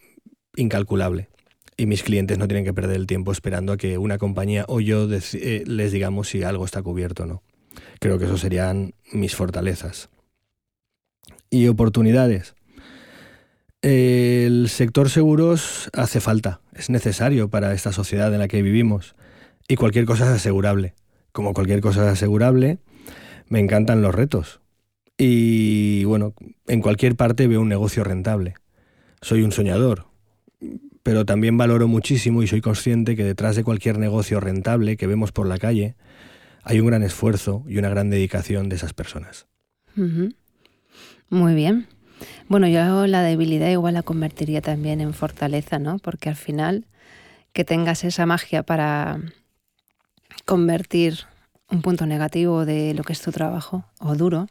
incalculable. 0.56 1.28
Y 1.76 1.84
mis 1.84 2.02
clientes 2.02 2.38
no 2.38 2.48
tienen 2.48 2.64
que 2.64 2.72
perder 2.72 2.96
el 2.96 3.06
tiempo 3.06 3.30
esperando 3.30 3.74
a 3.74 3.76
que 3.76 3.98
una 3.98 4.16
compañía 4.16 4.64
o 4.68 4.80
yo 4.80 5.06
eh, 5.12 5.64
les 5.66 5.92
digamos 5.92 6.30
si 6.30 6.42
algo 6.42 6.64
está 6.64 6.80
cubierto 6.80 7.24
o 7.24 7.26
no. 7.26 7.42
Creo 8.00 8.18
que 8.18 8.24
eso 8.24 8.38
serían 8.38 8.94
mis 9.12 9.36
fortalezas. 9.36 10.08
Y 11.50 11.68
oportunidades. 11.68 12.54
El 13.82 14.70
sector 14.70 15.10
seguros 15.10 15.90
hace 15.92 16.20
falta, 16.20 16.62
es 16.72 16.88
necesario 16.88 17.50
para 17.50 17.74
esta 17.74 17.92
sociedad 17.92 18.32
en 18.32 18.40
la 18.40 18.48
que 18.48 18.62
vivimos. 18.62 19.14
Y 19.68 19.76
cualquier 19.76 20.06
cosa 20.06 20.24
es 20.24 20.30
asegurable. 20.30 20.94
Como 21.32 21.54
cualquier 21.54 21.80
cosa 21.80 22.10
asegurable, 22.10 22.78
me 23.48 23.60
encantan 23.60 24.02
los 24.02 24.14
retos. 24.14 24.60
Y 25.16 26.04
bueno, 26.04 26.34
en 26.66 26.80
cualquier 26.80 27.16
parte 27.16 27.48
veo 27.48 27.60
un 27.60 27.68
negocio 27.68 28.04
rentable. 28.04 28.54
Soy 29.20 29.42
un 29.42 29.52
soñador, 29.52 30.06
pero 31.02 31.24
también 31.24 31.58
valoro 31.58 31.88
muchísimo 31.88 32.42
y 32.42 32.46
soy 32.46 32.60
consciente 32.60 33.16
que 33.16 33.24
detrás 33.24 33.56
de 33.56 33.64
cualquier 33.64 33.98
negocio 33.98 34.40
rentable 34.40 34.96
que 34.96 35.06
vemos 35.06 35.32
por 35.32 35.48
la 35.48 35.58
calle 35.58 35.96
hay 36.62 36.80
un 36.80 36.86
gran 36.86 37.02
esfuerzo 37.02 37.64
y 37.66 37.78
una 37.78 37.88
gran 37.88 38.10
dedicación 38.10 38.68
de 38.68 38.76
esas 38.76 38.92
personas. 38.92 39.46
Muy 41.30 41.54
bien. 41.54 41.86
Bueno, 42.48 42.68
yo 42.68 43.06
la 43.06 43.22
debilidad 43.22 43.70
igual 43.70 43.94
la 43.94 44.02
convertiría 44.02 44.60
también 44.60 45.00
en 45.00 45.14
fortaleza, 45.14 45.78
¿no? 45.78 45.98
Porque 45.98 46.28
al 46.28 46.36
final 46.36 46.84
que 47.52 47.64
tengas 47.64 48.04
esa 48.04 48.26
magia 48.26 48.62
para 48.62 49.18
convertir 50.48 51.18
un 51.70 51.82
punto 51.82 52.06
negativo 52.06 52.64
de 52.64 52.94
lo 52.94 53.04
que 53.04 53.12
es 53.12 53.20
tu 53.20 53.30
trabajo 53.32 53.84
o 54.00 54.14
duro 54.14 54.46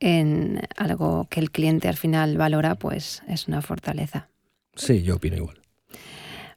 en 0.00 0.60
algo 0.76 1.26
que 1.30 1.40
el 1.40 1.50
cliente 1.50 1.88
al 1.88 1.96
final 1.96 2.36
valora, 2.36 2.74
pues 2.74 3.22
es 3.26 3.48
una 3.48 3.62
fortaleza. 3.62 4.28
Sí, 4.76 5.02
yo 5.02 5.16
opino 5.16 5.36
igual. 5.36 5.62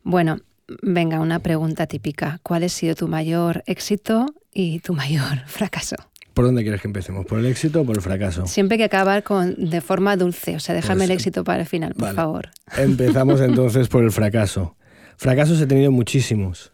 Bueno, 0.03 0.39
venga, 0.81 1.21
una 1.21 1.39
pregunta 1.39 1.87
típica. 1.87 2.41
¿Cuál 2.43 2.63
ha 2.63 2.69
sido 2.69 2.93
tu 2.95 3.07
mayor 3.07 3.63
éxito 3.67 4.25
y 4.53 4.79
tu 4.79 4.93
mayor 5.01 5.45
fracaso? 5.45 5.95
¿Por 6.33 6.43
dónde 6.43 6.63
quieres 6.63 6.81
que 6.81 6.89
empecemos? 6.89 7.25
¿Por 7.25 7.39
el 7.39 7.45
éxito 7.45 7.83
o 7.83 7.85
por 7.85 7.95
el 7.95 8.01
fracaso? 8.01 8.47
Siempre 8.47 8.75
hay 8.75 8.79
que 8.79 8.83
acabar 8.83 9.23
con, 9.23 9.55
de 9.69 9.79
forma 9.79 10.17
dulce, 10.17 10.57
o 10.57 10.59
sea, 10.59 10.75
déjame 10.75 11.05
el 11.05 11.11
pues, 11.11 11.21
éxito 11.21 11.45
para 11.45 11.61
el 11.61 11.67
final, 11.67 11.93
por 11.93 12.13
favor. 12.13 12.49
Empezamos 12.75 13.39
entonces 13.39 13.87
por 13.87 14.03
el 14.03 14.11
fracaso. 14.11 14.75
Fracasos 15.15 15.61
he 15.61 15.67
tenido 15.67 15.93
muchísimos, 15.93 16.73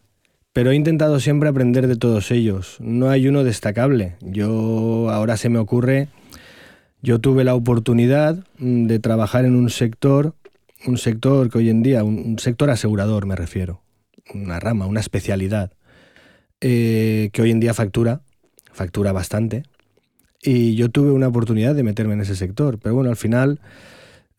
pero 0.53 0.71
he 0.71 0.75
intentado 0.75 1.19
siempre 1.19 1.49
aprender 1.49 1.87
de 1.87 1.95
todos 1.95 2.31
ellos. 2.31 2.77
No 2.79 3.09
hay 3.09 3.27
uno 3.27 3.43
destacable. 3.43 4.15
Yo 4.21 5.09
ahora 5.09 5.37
se 5.37 5.49
me 5.49 5.59
ocurre, 5.59 6.09
yo 7.01 7.19
tuve 7.19 7.43
la 7.43 7.55
oportunidad 7.55 8.45
mm, 8.57 8.87
de 8.87 8.99
trabajar 8.99 9.45
en 9.45 9.55
un 9.55 9.69
sector, 9.69 10.35
un 10.87 10.97
sector 10.97 11.49
que 11.49 11.59
hoy 11.59 11.69
en 11.69 11.83
día, 11.83 12.03
un, 12.03 12.39
sector 12.39 12.69
asegurador 12.69 13.25
me 13.25 13.35
refiero, 13.35 13.81
una 14.33 14.59
rama, 14.59 14.87
una 14.87 14.99
especialidad, 14.99 15.71
eh, 16.59 17.29
que 17.33 17.41
hoy 17.41 17.51
en 17.51 17.59
día 17.59 17.73
factura 17.73 18.21
factura 18.71 19.11
bastante. 19.11 19.63
Y 20.41 20.75
yo 20.75 20.89
tuve 20.89 21.11
una 21.11 21.27
oportunidad 21.27 21.75
de 21.75 21.83
meterme 21.83 22.13
en 22.13 22.21
ese 22.21 22.35
sector, 22.35 22.79
pero 22.79 22.95
bueno, 22.95 23.09
al 23.09 23.15
final 23.15 23.59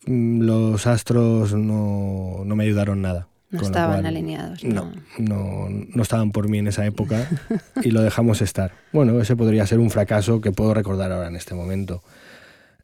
mm, 0.07 0.41
los 0.43 0.87
astros 0.87 1.55
no, 1.55 2.45
me 2.45 2.65
ayudaron 2.65 3.03
nada. 3.03 3.29
No 3.53 3.61
estaban 3.61 4.07
alineados. 4.07 4.65
No. 4.65 4.91
no, 5.19 5.69
no, 5.69 6.03
estaban 6.03 6.33
por 6.33 6.49
mí 6.49 6.59
en 6.59 6.67
esa 6.67 6.85
época 6.87 7.29
y 7.83 7.91
lo 7.91 8.03
dejamos 8.03 8.41
estar. 8.43 8.73
Bueno, 8.93 9.21
ese 9.21 9.37
podría 9.37 9.67
ser 9.67 9.79
un 9.79 9.91
fracaso 9.91 10.41
que 10.41 10.53
puedo 10.53 10.75
recordar 10.75 11.13
ahora 11.13 11.29
en 11.29 11.37
este 11.37 11.55
momento. 11.55 12.03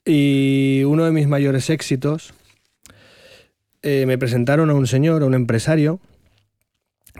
Y 0.04 0.82
uno 0.84 1.04
de 1.04 1.10
mis 1.10 1.26
mayores 1.26 1.70
éxitos, 1.70 2.34
eh, 3.82 4.04
me 4.06 4.18
presentaron 4.18 4.70
a 4.70 4.74
un 4.74 4.86
señor, 4.86 5.22
a 5.22 5.26
un 5.26 5.34
empresario, 5.34 6.00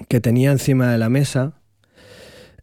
que 0.08 0.20
tenía 0.20 0.52
encima 0.52 0.92
de 0.92 0.98
la 0.98 1.08
mesa 1.08 1.54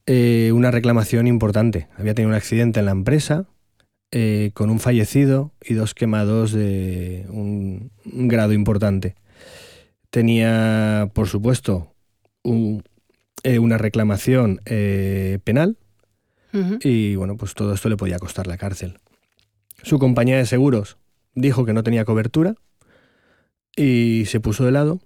eh, 0.05 0.51
una 0.53 0.69
reclamación 0.69 1.27
importante. 1.27 1.87
Había 1.97 2.13
tenido 2.13 2.29
un 2.29 2.35
accidente 2.35 2.79
en 2.79 2.85
la 2.85 2.91
empresa 2.91 3.47
eh, 4.11 4.51
con 4.53 4.69
un 4.69 4.79
fallecido 4.79 5.51
y 5.63 5.73
dos 5.73 5.93
quemados 5.93 6.51
de 6.51 7.25
un, 7.29 7.91
grado 8.05 8.53
importante. 8.53 9.15
Tenía, 10.15 11.11
por 11.13 11.27
supuesto, 11.27 11.93
eh, 13.43 13.59
una 13.59 13.77
reclamación 13.77 14.61
penal 15.43 15.77
y 16.81 17.17
bueno, 17.17 17.35
pues 17.35 17.53
todo 17.53 17.73
esto 17.73 17.89
le 17.89 17.97
podía 17.97 18.17
costar 18.17 18.47
la 18.47 18.55
cárcel. 18.55 18.97
Su 19.83 19.99
compañía 19.99 20.37
de 20.37 20.45
seguros 20.45 20.95
dijo 21.33 21.65
que 21.65 21.73
no 21.73 21.83
tenía 21.83 22.05
cobertura 22.05 22.55
y 23.75 24.23
se 24.27 24.39
puso 24.39 24.63
de 24.63 24.71
lado 24.71 25.01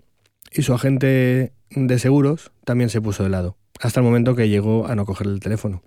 y 0.52 0.62
su 0.62 0.76
agente 0.76 1.54
de 1.72 1.98
seguros 1.98 2.52
también 2.64 2.92
se 2.92 3.02
puso 3.02 3.24
de 3.24 3.30
lado 3.30 3.58
hasta 3.80 4.02
el 4.02 4.06
momento 4.06 4.36
que 4.36 4.48
llegó 4.48 4.86
a 4.86 4.94
no 4.94 5.08
coger 5.08 5.26
el 5.26 5.40
teléfono. 5.40 5.82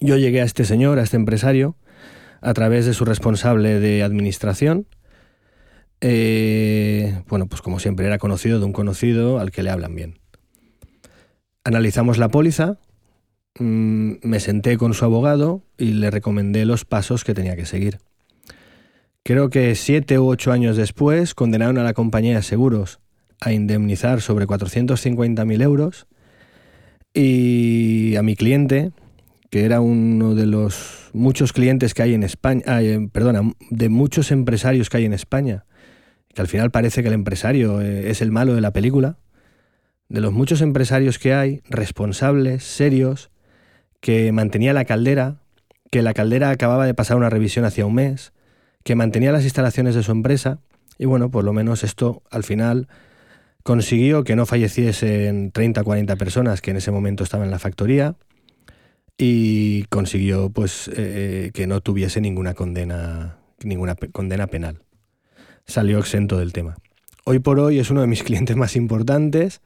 Yo 0.00 0.16
llegué 0.16 0.40
a 0.40 0.44
este 0.46 0.64
señor, 0.64 0.98
a 0.98 1.04
este 1.04 1.16
empresario, 1.16 1.76
a 2.40 2.54
través 2.54 2.86
de 2.86 2.92
su 2.92 3.04
responsable 3.04 3.78
de 3.78 4.02
administración. 4.02 4.88
Eh, 6.00 6.89
bueno, 7.30 7.46
pues 7.46 7.62
como 7.62 7.78
siempre 7.78 8.06
era 8.06 8.18
conocido 8.18 8.58
de 8.58 8.66
un 8.66 8.72
conocido 8.72 9.38
al 9.38 9.50
que 9.50 9.62
le 9.62 9.70
hablan 9.70 9.94
bien. 9.94 10.18
Analizamos 11.64 12.18
la 12.18 12.28
póliza, 12.28 12.78
mm, 13.58 14.14
me 14.22 14.40
senté 14.40 14.76
con 14.76 14.92
su 14.92 15.04
abogado 15.04 15.62
y 15.78 15.92
le 15.92 16.10
recomendé 16.10 16.64
los 16.64 16.84
pasos 16.84 17.24
que 17.24 17.34
tenía 17.34 17.56
que 17.56 17.66
seguir. 17.66 17.98
Creo 19.22 19.50
que 19.50 19.74
siete 19.74 20.18
u 20.18 20.26
ocho 20.26 20.50
años 20.50 20.76
después 20.76 21.34
condenaron 21.34 21.78
a 21.78 21.84
la 21.84 21.94
compañía 21.94 22.36
de 22.36 22.42
seguros 22.42 23.00
a 23.40 23.52
indemnizar 23.52 24.20
sobre 24.20 24.46
450.000 24.46 25.62
euros 25.62 26.06
y 27.14 28.16
a 28.16 28.22
mi 28.22 28.36
cliente, 28.36 28.92
que 29.50 29.64
era 29.64 29.80
uno 29.80 30.34
de 30.34 30.46
los 30.46 31.10
muchos 31.12 31.52
clientes 31.52 31.94
que 31.94 32.02
hay 32.02 32.14
en 32.14 32.22
España, 32.22 32.64
perdona, 33.12 33.52
de 33.70 33.88
muchos 33.88 34.30
empresarios 34.30 34.88
que 34.88 34.98
hay 34.98 35.04
en 35.04 35.12
España, 35.12 35.64
que 36.34 36.40
al 36.40 36.48
final 36.48 36.70
parece 36.70 37.02
que 37.02 37.08
el 37.08 37.14
empresario 37.14 37.80
eh, 37.80 38.10
es 38.10 38.22
el 38.22 38.30
malo 38.30 38.54
de 38.54 38.60
la 38.60 38.72
película, 38.72 39.18
de 40.08 40.20
los 40.20 40.32
muchos 40.32 40.60
empresarios 40.60 41.18
que 41.18 41.34
hay, 41.34 41.62
responsables, 41.68 42.64
serios, 42.64 43.30
que 44.00 44.32
mantenía 44.32 44.72
la 44.72 44.84
caldera, 44.84 45.42
que 45.90 46.02
la 46.02 46.14
caldera 46.14 46.50
acababa 46.50 46.86
de 46.86 46.94
pasar 46.94 47.16
una 47.16 47.30
revisión 47.30 47.64
hacia 47.64 47.86
un 47.86 47.94
mes, 47.94 48.32
que 48.82 48.94
mantenía 48.94 49.32
las 49.32 49.44
instalaciones 49.44 49.94
de 49.94 50.02
su 50.02 50.12
empresa, 50.12 50.60
y 50.98 51.06
bueno, 51.06 51.30
por 51.30 51.44
lo 51.44 51.52
menos 51.52 51.84
esto 51.84 52.22
al 52.30 52.44
final 52.44 52.88
consiguió 53.62 54.24
que 54.24 54.36
no 54.36 54.46
falleciesen 54.46 55.50
30 55.52 55.80
o 55.80 55.84
40 55.84 56.16
personas 56.16 56.60
que 56.60 56.70
en 56.70 56.78
ese 56.78 56.90
momento 56.90 57.24
estaban 57.24 57.46
en 57.46 57.50
la 57.50 57.58
factoría 57.58 58.16
y 59.16 59.84
consiguió 59.84 60.50
pues 60.50 60.88
eh, 60.88 60.94
eh, 60.96 61.50
que 61.52 61.66
no 61.66 61.80
tuviese 61.80 62.20
ninguna 62.20 62.54
condena 62.54 63.38
ninguna 63.62 63.94
condena 63.94 64.46
penal. 64.46 64.82
Salió 65.70 66.00
exento 66.00 66.36
del 66.36 66.52
tema. 66.52 66.74
Hoy 67.24 67.38
por 67.38 67.60
hoy 67.60 67.78
es 67.78 67.90
uno 67.90 68.00
de 68.00 68.08
mis 68.08 68.22
clientes 68.24 68.56
más 68.56 68.74
importantes 68.74 69.60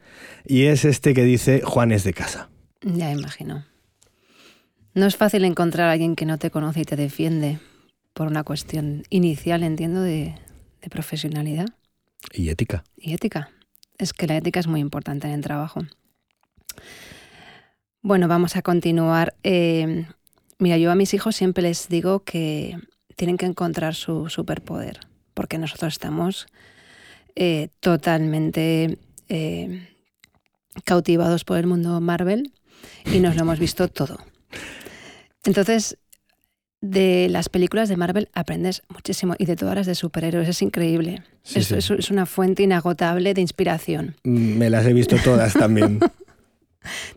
y 0.44 0.64
es 0.64 0.84
este 0.84 1.14
que 1.14 1.24
dice 1.24 1.62
Juan 1.64 1.92
es 1.92 2.04
de 2.04 2.12
casa. 2.12 2.50
Ya 2.82 3.10
imagino. 3.10 3.64
No 4.92 5.06
es 5.06 5.16
fácil 5.16 5.46
encontrar 5.46 5.88
a 5.88 5.92
alguien 5.92 6.14
que 6.14 6.26
no 6.26 6.36
te 6.36 6.50
conoce 6.50 6.82
y 6.82 6.84
te 6.84 6.96
defiende 6.96 7.58
por 8.12 8.26
una 8.26 8.44
cuestión 8.44 9.04
inicial, 9.08 9.62
entiendo, 9.62 10.02
de, 10.02 10.34
de 10.82 10.90
profesionalidad. 10.90 11.68
Y 12.34 12.50
ética. 12.50 12.84
Y 12.98 13.14
ética 13.14 13.48
es 13.96 14.12
que 14.12 14.26
la 14.26 14.36
ética 14.36 14.60
es 14.60 14.66
muy 14.66 14.80
importante 14.80 15.26
en 15.26 15.32
el 15.32 15.40
trabajo. 15.40 15.80
Bueno, 18.02 18.28
vamos 18.28 18.56
a 18.56 18.62
continuar. 18.62 19.34
Eh, 19.42 20.04
mira, 20.58 20.76
yo 20.76 20.90
a 20.90 20.96
mis 20.96 21.14
hijos 21.14 21.34
siempre 21.34 21.62
les 21.62 21.88
digo 21.88 22.24
que 22.24 22.76
tienen 23.16 23.38
que 23.38 23.46
encontrar 23.46 23.94
su 23.94 24.28
superpoder, 24.28 25.00
porque 25.34 25.58
nosotros 25.58 25.92
estamos 25.92 26.46
eh, 27.36 27.68
totalmente 27.80 28.98
eh, 29.28 29.88
cautivados 30.84 31.44
por 31.44 31.58
el 31.58 31.66
mundo 31.66 32.00
Marvel 32.00 32.52
y 33.12 33.18
nos 33.18 33.34
lo 33.34 33.42
hemos 33.42 33.58
visto 33.58 33.88
todo. 33.88 34.18
Entonces, 35.44 35.98
de 36.80 37.28
las 37.30 37.48
películas 37.48 37.88
de 37.88 37.96
Marvel 37.96 38.28
aprendes 38.34 38.82
muchísimo 38.88 39.34
y 39.38 39.46
de 39.46 39.56
todas 39.56 39.74
las 39.74 39.86
de 39.86 39.94
superhéroes, 39.94 40.48
es 40.48 40.62
increíble. 40.62 41.22
es, 41.54 42.10
una 42.10 42.26
fuente 42.26 42.62
inagotable 42.62 43.34
de 43.34 43.40
inspiración. 43.40 44.16
Mm, 44.22 44.58
me 44.58 44.70
las 44.70 44.86
he 44.86 44.92
visto 44.92 45.16
todas 45.24 45.52
también. 45.54 45.98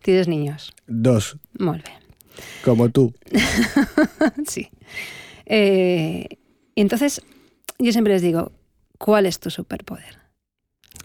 ¿Tienes 0.02 0.28
niños? 0.28 0.74
Dos. 0.88 1.38
Muy 1.60 1.80
bien. 1.80 1.98
Como 2.64 2.90
tú. 2.90 3.14
sí. 4.48 4.70
Eh, 5.46 6.28
y 6.76 6.82
entonces, 6.82 7.22
yo 7.80 7.92
siempre 7.92 8.14
les 8.14 8.22
digo, 8.22 8.52
¿cuál 8.98 9.26
es 9.26 9.40
tu 9.40 9.50
superpoder? 9.50 10.20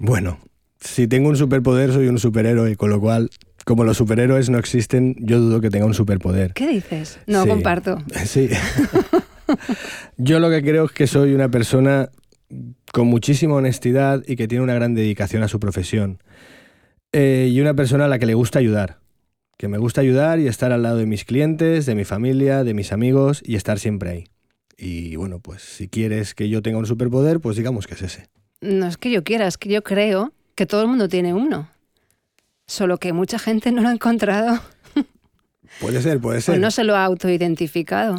Bueno, 0.00 0.38
si 0.81 1.07
tengo 1.07 1.29
un 1.29 1.37
superpoder, 1.37 1.93
soy 1.93 2.09
un 2.09 2.19
superhéroe, 2.19 2.76
con 2.76 2.91
lo 2.91 3.00
cual 3.00 3.31
como 3.64 3.85
los 3.85 3.97
superhéroes 3.97 4.50
no 4.50 4.59
existen, 4.59 5.14
yo 5.19 5.38
dudo 5.38 5.61
que 5.61 5.71
tenga 5.71 5.87
un 5.87 5.95
superpoder. 5.95 6.52
¿Qué 6.52 6.67
dices? 6.67 7.19
No 7.26 7.47
comparto. 7.47 7.99
Sí. 8.25 8.49
yo 10.17 10.41
lo 10.41 10.50
que 10.50 10.62
creo 10.62 10.87
es 10.87 10.93
que 10.93 11.07
soy 11.07 11.35
una 11.35 11.50
persona 11.50 12.11
con 12.93 13.07
muchísima 13.07 13.55
honestidad 13.55 14.23
y 14.26 14.37
que 14.37 14.49
tiene 14.49 14.64
una 14.64 14.75
gran 14.75 14.95
dedicación 14.95 15.43
a 15.43 15.49
su 15.49 15.61
profesión. 15.61 16.19
Eh, 17.12 17.50
y 17.52 17.61
una 17.61 17.75
persona 17.75 18.07
a 18.07 18.09
la 18.09 18.19
que 18.19 18.26
le 18.26 18.35
gusta 18.35 18.59
ayudar. 18.59 18.99
Que 19.59 19.69
me 19.69 19.79
gusta 19.79 20.00
ayudar 20.00 20.41
y 20.41 20.49
estar 20.49 20.73
al 20.73 20.83
lado 20.83 20.97
de 20.97 21.07
mis 21.07 21.25
clientes, 21.25 21.87
de 21.87 21.95
mi 21.95 22.05
familia, 22.05 22.64
de 22.64 22.75
mis 22.75 22.93
amigos 22.93 23.43
y 23.45 23.57
estar 23.57 23.79
siempre 23.79 24.11
ahí. 24.11 24.25
Y 24.85 25.15
bueno, 25.15 25.39
pues 25.39 25.62
si 25.62 25.87
quieres 25.87 26.35
que 26.35 26.49
yo 26.49 26.61
tenga 26.61 26.77
un 26.79 26.87
superpoder, 26.87 27.39
pues 27.39 27.57
digamos 27.57 27.87
que 27.87 27.95
es 27.95 28.03
ese. 28.03 28.27
No 28.61 28.89
es 28.89 28.97
que 28.97 29.12
yo 29.12 29.23
quiera, 29.23 29.47
es 29.47 29.57
que 29.57 29.69
yo 29.69 29.85
creo 29.85 30.33
que 30.57 30.67
todo 30.67 30.83
el 30.83 30.89
mundo 30.89 31.09
tiene 31.09 31.33
uno. 31.33 31.69
Solo 32.67 32.99
que 32.99 33.12
mucha 33.12 33.39
gente 33.39 33.71
no 33.71 33.81
lo 33.83 33.91
ha 33.91 33.93
encontrado. 33.93 34.61
Puede 35.81 36.03
ser, 36.03 36.19
puede 36.19 36.39
O 36.39 36.41
ser. 36.41 36.59
no 36.59 36.73
se 36.73 36.83
lo 36.83 36.97
ha 36.97 37.05
autoidentificado. 37.05 38.17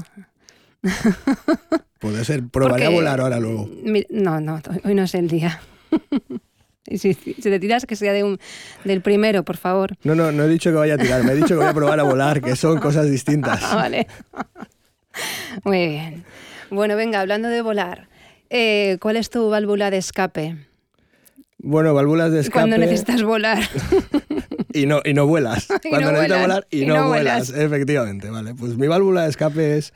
Puede 2.00 2.24
ser. 2.24 2.48
Probaré 2.48 2.86
a 2.86 2.89
volar 2.89 3.20
ahora 3.20 3.41
luego. 3.41 3.70
No, 4.10 4.39
no, 4.39 4.62
hoy 4.86 4.96
no 4.96 5.03
es 5.03 5.15
el 5.15 5.27
día. 5.27 5.60
Y 6.86 6.98
si, 6.98 7.13
si 7.13 7.34
te 7.41 7.60
tiras, 7.62 7.86
que 7.86 7.96
sea 7.96 8.12
de 8.12 8.25
un, 8.25 8.38
del 8.84 9.01
primero, 9.01 9.43
por 9.43 9.55
favor. 9.55 9.96
No, 10.03 10.15
no, 10.15 10.34
no 10.34 10.43
he 10.43 10.50
dicho 10.50 10.70
que 10.70 10.75
vaya 10.75 10.96
a 10.96 10.98
tirar, 10.98 11.24
me 11.24 11.32
he 11.32 11.36
dicho 11.36 11.48
que 11.48 11.55
voy 11.55 11.65
a 11.65 11.74
probar 11.74 11.98
a 12.01 12.03
volar, 12.03 12.41
que 12.41 12.58
son 12.58 12.77
cosas 12.79 13.10
distintas. 13.10 13.62
Ah, 13.63 13.75
vale. 13.77 14.05
Muy 15.63 15.88
bien. 15.88 16.24
Bueno, 16.70 16.96
venga, 16.96 17.20
hablando 17.22 17.50
de 17.50 17.62
volar, 17.62 18.08
eh, 18.50 18.98
¿cuál 19.01 19.18
es 19.18 19.30
tu 19.30 19.50
válvula 19.50 19.92
de 19.92 19.98
escape? 19.98 20.58
Bueno, 21.60 21.94
válvulas 21.94 22.32
de 22.32 22.42
escape. 22.42 22.60
Cuando 22.60 22.77
necesitas 22.77 23.24
volar. 23.24 23.60
Y 24.75 24.88
no, 24.88 25.01
y 25.06 25.13
no 25.13 25.27
vuelas. 25.27 25.68
Y 25.84 25.89
Cuando 25.89 26.12
no 26.12 26.13
necesitas 26.13 26.39
vuelas, 26.39 26.48
volar 26.48 26.68
y, 26.72 26.82
y 26.82 26.86
no, 26.88 26.96
no 26.96 27.08
vuelas. 27.10 27.51
vuelas. 27.51 27.65
Efectivamente, 27.65 28.30
vale. 28.32 28.56
Pues 28.56 28.75
mi 28.75 28.88
válvula 28.88 29.22
de 29.22 29.30
escape 29.30 29.77
es 29.77 29.94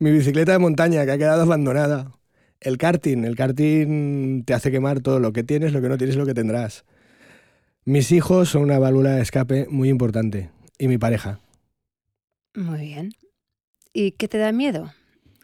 mi 0.00 0.10
bicicleta 0.10 0.50
de 0.50 0.58
montaña 0.58 1.04
que 1.06 1.12
ha 1.12 1.18
quedado 1.18 1.42
abandonada. 1.42 2.10
El 2.60 2.76
karting. 2.76 3.22
El 3.24 3.36
karting 3.36 4.42
te 4.42 4.52
hace 4.52 4.72
quemar 4.72 5.00
todo 5.00 5.20
lo 5.20 5.32
que 5.32 5.44
tienes, 5.44 5.72
lo 5.72 5.80
que 5.80 5.88
no 5.88 5.96
tienes, 5.96 6.16
lo 6.16 6.26
que 6.26 6.34
tendrás. 6.34 6.84
Mis 7.84 8.10
hijos 8.10 8.48
son 8.48 8.62
una 8.62 8.80
válvula 8.80 9.10
de 9.12 9.22
escape 9.22 9.68
muy 9.70 9.90
importante. 9.90 10.50
Y 10.76 10.88
mi 10.88 10.98
pareja. 10.98 11.38
Muy 12.54 12.80
bien. 12.80 13.12
¿Y 13.98 14.12
qué 14.12 14.28
te 14.28 14.36
da 14.36 14.52
miedo? 14.52 14.92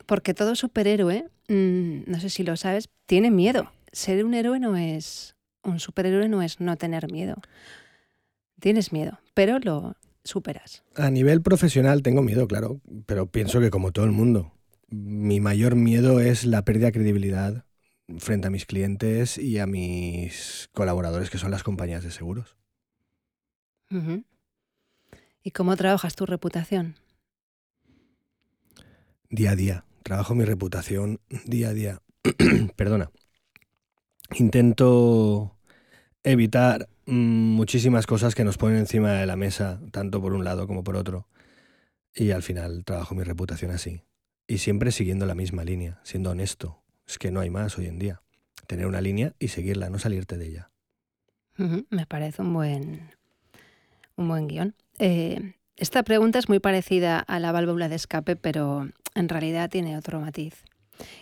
Porque 0.05 0.35
todo 0.35 0.55
superhéroe, 0.55 1.25
mm, 1.49 2.03
no 2.07 2.21
sé 2.21 2.29
si 2.29 2.43
lo 2.43 2.59
sabes, 2.59 2.91
tiene 3.07 3.31
miedo. 3.31 3.73
Ser 3.93 4.23
un 4.27 4.35
héroe 4.35 4.61
no 4.61 4.77
es. 4.77 5.37
Un 5.63 5.81
superhéroe 5.81 6.29
no 6.29 6.43
es 6.43 6.61
no 6.61 6.77
tener 6.77 7.11
miedo. 7.11 7.37
Tienes 8.61 8.93
miedo, 8.93 9.21
pero 9.33 9.59
lo 9.59 9.97
superas. 10.23 10.85
A 10.97 11.09
nivel 11.09 11.41
profesional 11.41 12.03
tengo 12.03 12.21
miedo, 12.21 12.47
claro, 12.47 12.83
pero 13.07 13.25
pienso 13.25 13.59
que 13.59 13.71
como 13.71 13.91
todo 13.91 14.05
el 14.05 14.13
mundo. 14.13 14.53
Mi 14.91 15.41
mayor 15.41 15.75
miedo 15.75 16.21
es 16.21 16.45
la 16.45 16.63
pérdida 16.63 16.89
de 16.89 16.93
credibilidad 16.93 17.65
frente 18.19 18.49
a 18.49 18.51
mis 18.51 18.67
clientes 18.67 19.39
y 19.39 19.61
a 19.61 19.67
mis 19.67 20.69
colaboradores, 20.75 21.31
que 21.31 21.39
son 21.39 21.53
las 21.53 21.63
compañías 21.63 22.05
de 22.05 22.11
seguros. 22.11 22.59
¿Y 25.43 25.53
cómo 25.53 25.75
trabajas 25.75 26.17
tu 26.17 26.27
reputación? 26.27 26.97
Día 29.33 29.53
a 29.53 29.57
día. 29.57 29.87
Trabajo 30.03 30.35
mi 30.35 30.45
reputación 30.45 31.19
día 31.47 31.71
a 31.71 31.73
día. 31.73 32.03
Perdona. 32.77 33.11
Intento 34.35 35.57
evitar 36.23 36.91
mm, 37.07 37.55
muchísimas 37.57 38.07
cosas 38.07 38.35
que 38.35 38.45
nos 38.45 38.59
ponen 38.59 38.77
encima 38.77 39.13
de 39.13 39.25
la 39.25 39.37
mesa, 39.37 39.81
tanto 39.91 40.21
por 40.21 40.35
un 40.35 40.45
lado 40.45 40.67
como 40.67 40.85
por 40.85 40.97
otro. 40.97 41.29
Y 42.15 42.33
al 42.33 42.43
final 42.43 42.85
trabajo 42.85 43.15
mi 43.15 43.23
reputación 43.23 43.71
así. 43.71 44.03
Y 44.47 44.59
siempre 44.59 44.93
siguiendo 44.93 45.25
la 45.25 45.35
misma 45.35 45.65
línea, 45.65 45.99
siendo 46.05 46.33
honesto. 46.33 46.83
Es 47.07 47.19
que 47.19 47.31
no 47.31 47.41
hay 47.41 47.49
más 47.49 47.79
hoy 47.79 47.87
en 47.87 47.99
día. 47.99 48.21
Tener 48.67 48.87
una 48.87 49.01
línea 49.01 49.33
y 49.39 49.49
seguirla, 49.49 49.89
no 49.89 49.99
salirte 49.99 50.37
de 50.37 50.47
ella. 50.47 50.71
Me 51.57 52.05
parece 52.05 52.43
un 52.43 52.53
buen, 52.53 53.13
un 54.17 54.29
buen 54.29 54.47
guion. 54.47 54.75
Eh, 54.99 55.55
esta 55.77 56.03
pregunta 56.03 56.39
es 56.39 56.49
muy 56.49 56.59
parecida 56.61 57.19
a 57.19 57.39
la 57.41 57.53
válvula 57.53 57.89
de 57.89 57.97
escape, 57.97 58.37
pero 58.37 58.89
en 59.15 59.29
realidad 59.29 59.71
tiene 59.71 59.97
otro 59.97 60.21
matiz. 60.21 60.55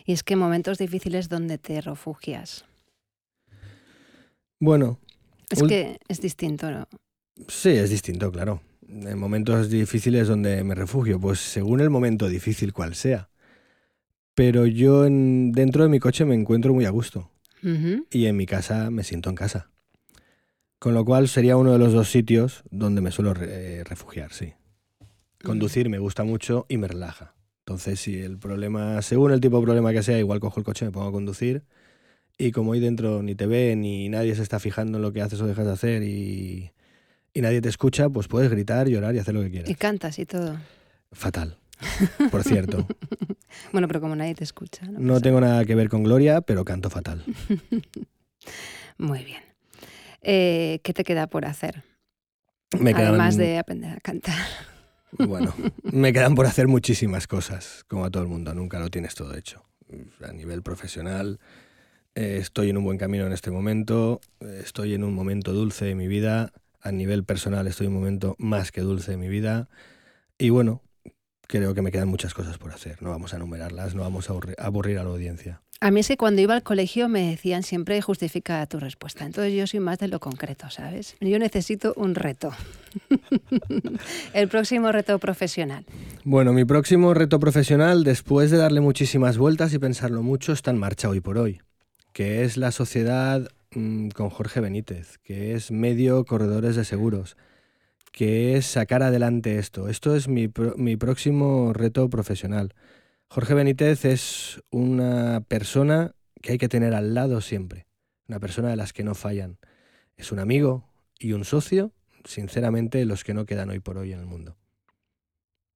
Y 0.04 0.12
es 0.12 0.22
que 0.22 0.36
momentos 0.36 0.78
difíciles 0.78 1.28
donde 1.28 1.58
te 1.58 1.80
refugias. 1.80 2.64
Bueno, 4.58 4.98
Es 5.48 5.62
que 5.62 5.98
es 6.08 6.20
distinto, 6.20 6.70
¿no? 6.70 6.86
Sí, 7.48 7.70
es 7.70 7.90
distinto, 7.90 8.30
claro. 8.30 8.60
En 8.86 9.18
momentos 9.18 9.70
difíciles 9.70 10.28
donde 10.28 10.62
me 10.64 10.74
refugio, 10.74 11.18
pues 11.18 11.40
según 11.40 11.80
el 11.80 11.90
momento 11.90 12.28
difícil 12.28 12.72
cual 12.72 12.94
sea. 12.94 13.30
Pero 14.34 14.66
yo 14.66 15.06
en- 15.06 15.52
dentro 15.52 15.82
de 15.82 15.88
mi 15.88 15.98
coche 15.98 16.24
me 16.24 16.34
encuentro 16.34 16.74
muy 16.74 16.84
a 16.84 16.90
gusto 16.90 17.30
y 18.10 18.26
en 18.26 18.36
mi 18.36 18.46
casa 18.46 18.90
me 18.90 19.04
siento 19.04 19.28
en 19.30 19.36
casa. 19.36 19.69
Con 20.80 20.94
lo 20.94 21.04
cual 21.04 21.28
sería 21.28 21.56
uno 21.56 21.72
de 21.72 21.78
los 21.78 21.92
dos 21.92 22.10
sitios 22.10 22.64
donde 22.70 23.00
me 23.02 23.12
suelo 23.12 23.32
re- 23.34 23.80
eh, 23.80 23.84
refugiar, 23.84 24.32
sí. 24.32 24.54
Conducir 25.44 25.88
me 25.88 25.98
gusta 26.00 26.24
mucho 26.24 26.66
y 26.68 26.76
me 26.78 26.88
relaja. 26.88 27.34
Entonces, 27.60 28.00
si 28.00 28.18
el 28.20 28.38
problema, 28.38 29.00
según 29.02 29.30
el 29.30 29.40
tipo 29.40 29.58
de 29.58 29.62
problema 29.64 29.92
que 29.92 30.02
sea, 30.02 30.18
igual 30.18 30.40
cojo 30.40 30.58
el 30.58 30.64
coche, 30.64 30.84
me 30.84 30.90
pongo 30.90 31.08
a 31.08 31.12
conducir 31.12 31.62
y 32.38 32.50
como 32.50 32.72
ahí 32.72 32.80
dentro 32.80 33.22
ni 33.22 33.34
te 33.34 33.46
ve, 33.46 33.76
ni 33.76 34.08
nadie 34.08 34.34
se 34.34 34.42
está 34.42 34.58
fijando 34.58 34.98
en 34.98 35.02
lo 35.02 35.12
que 35.12 35.22
haces 35.22 35.40
o 35.40 35.46
dejas 35.46 35.66
de 35.66 35.72
hacer 35.72 36.02
y, 36.02 36.72
y 37.34 37.40
nadie 37.42 37.60
te 37.60 37.68
escucha, 37.68 38.08
pues 38.08 38.26
puedes 38.26 38.50
gritar, 38.50 38.88
llorar 38.88 39.14
y 39.14 39.18
hacer 39.18 39.34
lo 39.34 39.42
que 39.42 39.50
quieras. 39.50 39.70
Y 39.70 39.74
cantas 39.74 40.18
y 40.18 40.24
todo. 40.26 40.56
Fatal, 41.12 41.58
por 42.30 42.42
cierto. 42.42 42.86
Bueno, 43.72 43.88
pero 43.88 44.00
como 44.00 44.14
nadie 44.14 44.34
te 44.34 44.44
escucha. 44.44 44.86
No, 44.86 45.00
No 45.00 45.20
tengo 45.20 45.40
nada 45.40 45.64
que 45.64 45.74
ver 45.74 45.88
con 45.88 46.04
Gloria, 46.04 46.40
pero 46.40 46.64
canto 46.64 46.88
fatal. 46.88 47.24
Muy 48.98 49.24
bien. 49.24 49.42
Eh, 50.22 50.80
¿Qué 50.82 50.92
te 50.92 51.04
queda 51.04 51.26
por 51.26 51.44
hacer? 51.44 51.82
Me 52.78 52.94
quedan, 52.94 53.08
Además 53.08 53.36
de 53.36 53.58
aprender 53.58 53.92
a 53.92 54.00
cantar. 54.00 54.36
Bueno, 55.18 55.52
me 55.82 56.12
quedan 56.12 56.34
por 56.34 56.46
hacer 56.46 56.68
muchísimas 56.68 57.26
cosas, 57.26 57.84
como 57.88 58.04
a 58.04 58.10
todo 58.10 58.22
el 58.22 58.28
mundo. 58.28 58.54
Nunca 58.54 58.78
lo 58.78 58.90
tienes 58.90 59.14
todo 59.14 59.34
hecho. 59.36 59.64
A 60.22 60.32
nivel 60.32 60.62
profesional, 60.62 61.40
eh, 62.14 62.38
estoy 62.40 62.70
en 62.70 62.76
un 62.76 62.84
buen 62.84 62.98
camino 62.98 63.26
en 63.26 63.32
este 63.32 63.50
momento. 63.50 64.20
eh, 64.40 64.60
Estoy 64.62 64.94
en 64.94 65.02
un 65.02 65.14
momento 65.14 65.52
dulce 65.52 65.84
de 65.84 65.94
mi 65.94 66.06
vida. 66.06 66.52
A 66.80 66.92
nivel 66.92 67.24
personal, 67.24 67.66
estoy 67.66 67.88
en 67.88 67.92
un 67.94 67.98
momento 67.98 68.36
más 68.38 68.70
que 68.72 68.82
dulce 68.82 69.10
de 69.12 69.16
mi 69.16 69.28
vida. 69.28 69.68
Y 70.38 70.50
bueno, 70.50 70.82
creo 71.48 71.74
que 71.74 71.82
me 71.82 71.90
quedan 71.90 72.08
muchas 72.08 72.32
cosas 72.32 72.56
por 72.56 72.72
hacer. 72.72 73.02
No 73.02 73.10
vamos 73.10 73.34
a 73.34 73.36
enumerarlas, 73.36 73.94
no 73.94 74.02
vamos 74.02 74.30
a 74.30 74.34
aburrir 74.58 74.98
a 74.98 75.04
la 75.04 75.10
audiencia. 75.10 75.60
A 75.82 75.90
mí 75.90 76.00
es 76.00 76.08
que 76.08 76.18
cuando 76.18 76.42
iba 76.42 76.54
al 76.54 76.62
colegio 76.62 77.08
me 77.08 77.30
decían 77.30 77.62
siempre 77.62 78.02
justifica 78.02 78.66
tu 78.66 78.78
respuesta. 78.78 79.24
Entonces 79.24 79.54
yo 79.54 79.66
soy 79.66 79.80
más 79.80 79.98
de 79.98 80.08
lo 80.08 80.20
concreto, 80.20 80.68
¿sabes? 80.68 81.16
Yo 81.20 81.38
necesito 81.38 81.94
un 81.96 82.14
reto. 82.14 82.50
El 84.34 84.48
próximo 84.48 84.92
reto 84.92 85.18
profesional. 85.18 85.86
Bueno, 86.22 86.52
mi 86.52 86.66
próximo 86.66 87.14
reto 87.14 87.40
profesional, 87.40 88.04
después 88.04 88.50
de 88.50 88.58
darle 88.58 88.82
muchísimas 88.82 89.38
vueltas 89.38 89.72
y 89.72 89.78
pensarlo 89.78 90.22
mucho, 90.22 90.52
está 90.52 90.70
en 90.70 90.76
marcha 90.76 91.08
hoy 91.08 91.20
por 91.20 91.38
hoy, 91.38 91.62
que 92.12 92.44
es 92.44 92.58
la 92.58 92.72
sociedad 92.72 93.48
mm, 93.74 94.10
con 94.10 94.28
Jorge 94.28 94.60
Benítez, 94.60 95.16
que 95.24 95.54
es 95.54 95.70
medio 95.70 96.26
corredores 96.26 96.76
de 96.76 96.84
seguros, 96.84 97.38
que 98.12 98.58
es 98.58 98.66
sacar 98.66 99.02
adelante 99.02 99.58
esto. 99.58 99.88
Esto 99.88 100.14
es 100.14 100.28
mi, 100.28 100.50
mi 100.76 100.98
próximo 100.98 101.72
reto 101.72 102.10
profesional. 102.10 102.74
Jorge 103.32 103.54
Benítez 103.54 104.04
es 104.04 104.60
una 104.70 105.40
persona 105.46 106.14
que 106.42 106.52
hay 106.52 106.58
que 106.58 106.68
tener 106.68 106.94
al 106.94 107.14
lado 107.14 107.40
siempre, 107.40 107.86
una 108.28 108.40
persona 108.40 108.70
de 108.70 108.76
las 108.76 108.92
que 108.92 109.04
no 109.04 109.14
fallan. 109.14 109.58
Es 110.16 110.32
un 110.32 110.40
amigo 110.40 110.88
y 111.18 111.32
un 111.32 111.44
socio, 111.44 111.92
sinceramente, 112.24 113.04
los 113.04 113.22
que 113.22 113.32
no 113.34 113.46
quedan 113.46 113.70
hoy 113.70 113.78
por 113.78 113.98
hoy 113.98 114.12
en 114.12 114.18
el 114.20 114.26
mundo. 114.26 114.56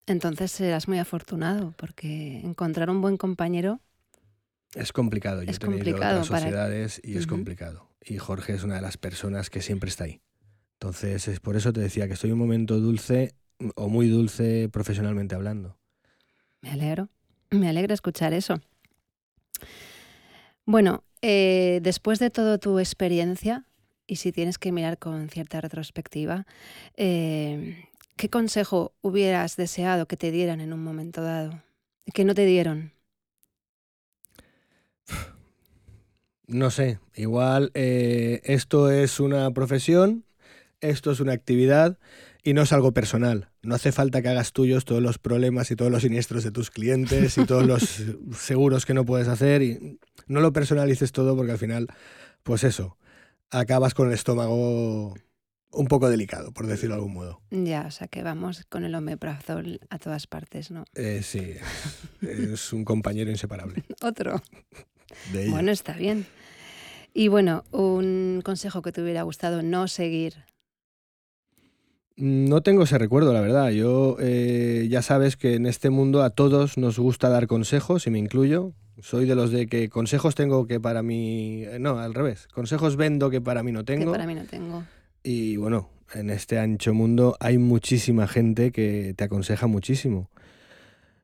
Entonces 0.06 0.50
serás 0.50 0.88
muy 0.88 0.98
afortunado 0.98 1.72
porque 1.78 2.40
encontrar 2.40 2.90
un 2.90 3.00
buen 3.00 3.16
compañero 3.16 3.80
Es 4.74 4.92
complicado. 4.92 5.42
Yo 5.44 5.50
Es 5.50 5.56
he 5.56 5.60
tenido 5.60 5.78
complicado 5.78 6.20
otras 6.22 6.28
para- 6.28 6.40
sociedades 6.40 7.00
y 7.04 7.16
es 7.16 7.26
complicado. 7.28 7.88
Y 8.04 8.18
Jorge 8.18 8.54
es 8.54 8.64
una 8.64 8.74
de 8.74 8.82
las 8.82 8.96
personas 8.98 9.48
que 9.48 9.62
siempre 9.62 9.88
está 9.88 10.04
ahí. 10.04 10.20
Entonces, 10.72 11.28
es 11.28 11.38
por 11.40 11.54
eso 11.56 11.72
te 11.72 11.80
decía 11.80 12.08
que 12.08 12.14
estoy 12.14 12.30
en 12.30 12.34
un 12.34 12.40
momento 12.40 12.80
dulce 12.80 13.34
o 13.76 13.88
muy 13.88 14.08
dulce 14.08 14.68
profesionalmente 14.70 15.36
hablando. 15.36 15.78
Me 16.60 16.70
alegro. 16.72 17.08
Me 17.54 17.68
alegra 17.68 17.94
escuchar 17.94 18.32
eso. 18.32 18.60
Bueno, 20.66 21.04
eh, 21.22 21.78
después 21.82 22.18
de 22.18 22.30
toda 22.30 22.58
tu 22.58 22.78
experiencia, 22.78 23.64
y 24.06 24.16
si 24.16 24.32
tienes 24.32 24.58
que 24.58 24.72
mirar 24.72 24.98
con 24.98 25.28
cierta 25.28 25.60
retrospectiva, 25.60 26.46
eh, 26.96 27.88
¿qué 28.16 28.28
consejo 28.28 28.92
hubieras 29.02 29.56
deseado 29.56 30.06
que 30.06 30.16
te 30.16 30.32
dieran 30.32 30.60
en 30.60 30.72
un 30.72 30.82
momento 30.82 31.22
dado? 31.22 31.62
Que 32.12 32.24
no 32.24 32.34
te 32.34 32.44
dieron. 32.44 32.92
No 36.46 36.70
sé, 36.70 36.98
igual 37.14 37.70
eh, 37.74 38.40
esto 38.44 38.90
es 38.90 39.20
una 39.20 39.50
profesión, 39.52 40.24
esto 40.80 41.12
es 41.12 41.20
una 41.20 41.32
actividad 41.32 41.98
y 42.44 42.52
no 42.52 42.62
es 42.62 42.72
algo 42.72 42.92
personal. 42.92 43.48
No 43.62 43.74
hace 43.74 43.90
falta 43.90 44.20
que 44.20 44.28
hagas 44.28 44.52
tuyos 44.52 44.84
todos 44.84 45.02
los 45.02 45.18
problemas 45.18 45.70
y 45.70 45.76
todos 45.76 45.90
los 45.90 46.02
siniestros 46.02 46.44
de 46.44 46.50
tus 46.50 46.70
clientes 46.70 47.38
y 47.38 47.46
todos 47.46 47.66
los 47.66 48.04
seguros 48.38 48.84
que 48.84 48.92
no 48.92 49.06
puedes 49.06 49.28
hacer 49.28 49.62
y 49.62 49.98
no 50.28 50.40
lo 50.40 50.52
personalices 50.52 51.10
todo 51.10 51.34
porque 51.34 51.52
al 51.52 51.58
final, 51.58 51.88
pues 52.42 52.62
eso, 52.62 52.98
acabas 53.50 53.94
con 53.94 54.08
el 54.08 54.14
estómago 54.14 55.14
un 55.72 55.86
poco 55.86 56.08
delicado, 56.08 56.52
por 56.52 56.66
decirlo 56.66 56.94
de 56.94 57.00
algún 57.00 57.14
modo. 57.14 57.40
Ya, 57.50 57.86
o 57.86 57.90
sea 57.90 58.08
que 58.08 58.22
vamos 58.22 58.64
con 58.68 58.84
el 58.84 58.94
omeprazol 58.94 59.80
a 59.88 59.98
todas 59.98 60.26
partes, 60.26 60.70
¿no? 60.70 60.84
Eh, 60.94 61.22
sí, 61.22 61.54
es, 62.20 62.72
un 62.72 62.84
compañero 62.84 63.30
inseparable 63.30 63.82
Otro. 64.02 64.40
de 65.32 65.44
ella. 65.44 65.50
Bueno, 65.50 65.72
está 65.72 65.94
bien. 65.94 66.26
Y 67.14 67.28
bueno, 67.28 67.64
un 67.70 68.42
consejo 68.44 68.82
que 68.82 68.92
te 68.92 69.02
hubiera 69.02 69.22
gustado 69.22 69.62
no 69.62 69.88
seguir. 69.88 70.44
No 72.16 72.62
tengo 72.62 72.84
ese 72.84 72.96
recuerdo, 72.98 73.32
la 73.32 73.40
verdad. 73.40 73.70
Yo 73.70 74.16
eh, 74.20 74.86
ya 74.88 75.02
sabes 75.02 75.36
que 75.36 75.54
en 75.54 75.66
este 75.66 75.90
mundo 75.90 76.22
a 76.22 76.30
todos 76.30 76.78
nos 76.78 76.98
gusta 76.98 77.28
dar 77.28 77.46
consejos, 77.46 78.06
y 78.06 78.10
me 78.10 78.18
incluyo. 78.18 78.72
Soy 79.00 79.26
de 79.26 79.34
los 79.34 79.50
de 79.50 79.66
que 79.66 79.88
consejos 79.88 80.36
tengo 80.36 80.68
que 80.68 80.78
para 80.78 81.02
mí... 81.02 81.64
eh, 81.64 81.78
No, 81.80 81.98
al 81.98 82.14
revés. 82.14 82.46
Consejos 82.54 82.96
vendo 82.96 83.28
que 83.30 83.40
para 83.40 83.64
mí 83.64 83.72
no 83.72 83.80
Que 83.84 83.96
tengo. 83.96 84.12
para 84.12 84.26
mí 84.26 84.34
no 84.34 84.44
tengo. 84.44 84.84
Y 85.24 85.56
bueno, 85.56 85.90
en 86.14 86.30
este 86.30 86.58
ancho 86.60 86.94
mundo 86.94 87.36
hay 87.40 87.58
muchísima 87.58 88.28
gente 88.28 88.70
que 88.70 89.12
te 89.16 89.24
aconseja 89.24 89.66
muchísimo. 89.66 90.30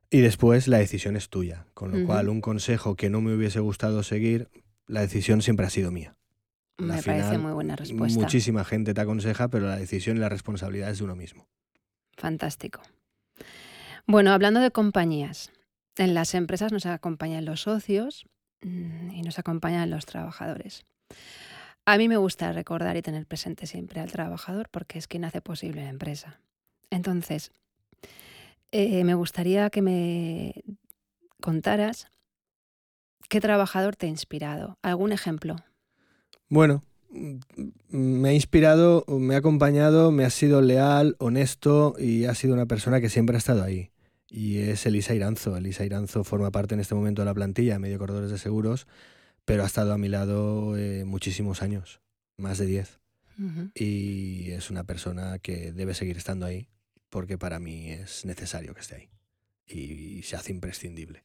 Y 0.09 0.19
después 0.19 0.67
la 0.67 0.79
decisión 0.79 1.15
es 1.15 1.29
tuya. 1.29 1.65
Con 1.73 1.97
lo 1.97 2.05
cual, 2.05 2.27
un 2.27 2.41
consejo 2.41 2.95
que 2.97 3.09
no 3.09 3.21
me 3.21 3.33
hubiese 3.33 3.61
gustado 3.61 4.03
seguir, 4.03 4.49
la 4.85 4.99
decisión 4.99 5.41
siempre 5.41 5.65
ha 5.65 5.69
sido 5.69 5.91
mía. 5.91 6.15
Me 6.81 6.95
Al 6.95 7.03
parece 7.03 7.37
muy 7.37 7.51
buena 7.53 7.75
respuesta. 7.75 8.19
Muchísima 8.19 8.63
gente 8.63 8.93
te 8.93 9.01
aconseja, 9.01 9.47
pero 9.49 9.67
la 9.67 9.77
decisión 9.77 10.17
y 10.17 10.19
la 10.19 10.29
responsabilidad 10.29 10.89
es 10.89 10.97
de 10.97 11.03
uno 11.03 11.15
mismo. 11.15 11.47
Fantástico. 12.17 12.81
Bueno, 14.07 14.31
hablando 14.31 14.59
de 14.59 14.71
compañías, 14.71 15.51
en 15.97 16.13
las 16.13 16.33
empresas 16.33 16.71
nos 16.71 16.85
acompañan 16.85 17.45
los 17.45 17.61
socios 17.61 18.25
mm, 18.61 19.11
y 19.11 19.21
nos 19.21 19.39
acompañan 19.39 19.89
los 19.89 20.05
trabajadores. 20.05 20.85
A 21.85 21.97
mí 21.97 22.07
me 22.07 22.17
gusta 22.17 22.51
recordar 22.51 22.97
y 22.97 23.01
tener 23.01 23.25
presente 23.25 23.67
siempre 23.67 24.01
al 24.01 24.11
trabajador 24.11 24.69
porque 24.69 24.97
es 24.97 25.07
quien 25.07 25.25
hace 25.25 25.41
posible 25.41 25.83
la 25.83 25.89
empresa. 25.89 26.39
Entonces, 26.89 27.51
eh, 28.71 29.03
me 29.03 29.13
gustaría 29.15 29.69
que 29.69 29.81
me 29.81 30.53
contaras 31.41 32.07
qué 33.29 33.41
trabajador 33.41 33.95
te 33.95 34.05
ha 34.05 34.09
inspirado. 34.09 34.77
¿Algún 34.81 35.11
ejemplo? 35.11 35.55
Bueno, 36.51 36.83
mm, 37.11 37.37
me 37.91 38.29
ha 38.29 38.33
inspirado, 38.33 39.05
me 39.07 39.35
ha 39.35 39.37
acompañado, 39.37 40.11
me 40.11 40.25
ha 40.25 40.29
sido 40.29 40.61
leal, 40.61 41.15
honesto 41.17 41.95
y 41.97 42.25
ha 42.25 42.35
sido 42.35 42.53
una 42.53 42.65
persona 42.65 42.99
que 42.99 43.07
siempre 43.07 43.37
ha 43.37 43.39
estado 43.39 43.63
ahí. 43.63 43.89
Y 44.29 44.57
es 44.57 44.85
Elisa 44.85 45.15
Iranzo. 45.15 45.55
Elisa 45.55 45.85
Iranzo 45.85 46.25
forma 46.25 46.51
parte 46.51 46.73
en 46.73 46.81
este 46.81 46.93
momento 46.93 47.21
de 47.21 47.27
la 47.27 47.33
plantilla 47.33 47.73
de 47.73 47.79
Medio 47.79 47.97
Corredores 47.97 48.31
de 48.31 48.37
Seguros, 48.37 48.85
pero 49.45 49.63
ha 49.63 49.65
estado 49.65 49.93
a 49.93 49.97
mi 49.97 50.09
lado 50.09 50.77
eh, 50.77 51.05
muchísimos 51.05 51.61
años, 51.61 52.01
más 52.35 52.57
de 52.57 52.65
10. 52.65 52.99
Ujú. 53.39 53.71
Y 53.73 54.51
es 54.51 54.69
una 54.69 54.83
persona 54.83 55.39
que 55.39 55.71
debe 55.71 55.93
seguir 55.93 56.17
estando 56.17 56.45
ahí, 56.45 56.67
porque 57.09 57.37
para 57.37 57.59
mí 57.59 57.91
es 57.91 58.25
necesario 58.25 58.73
que 58.73 58.81
esté 58.81 58.95
ahí. 58.95 59.09
Y 59.67 60.23
se 60.23 60.35
hace 60.35 60.51
imprescindible. 60.51 61.23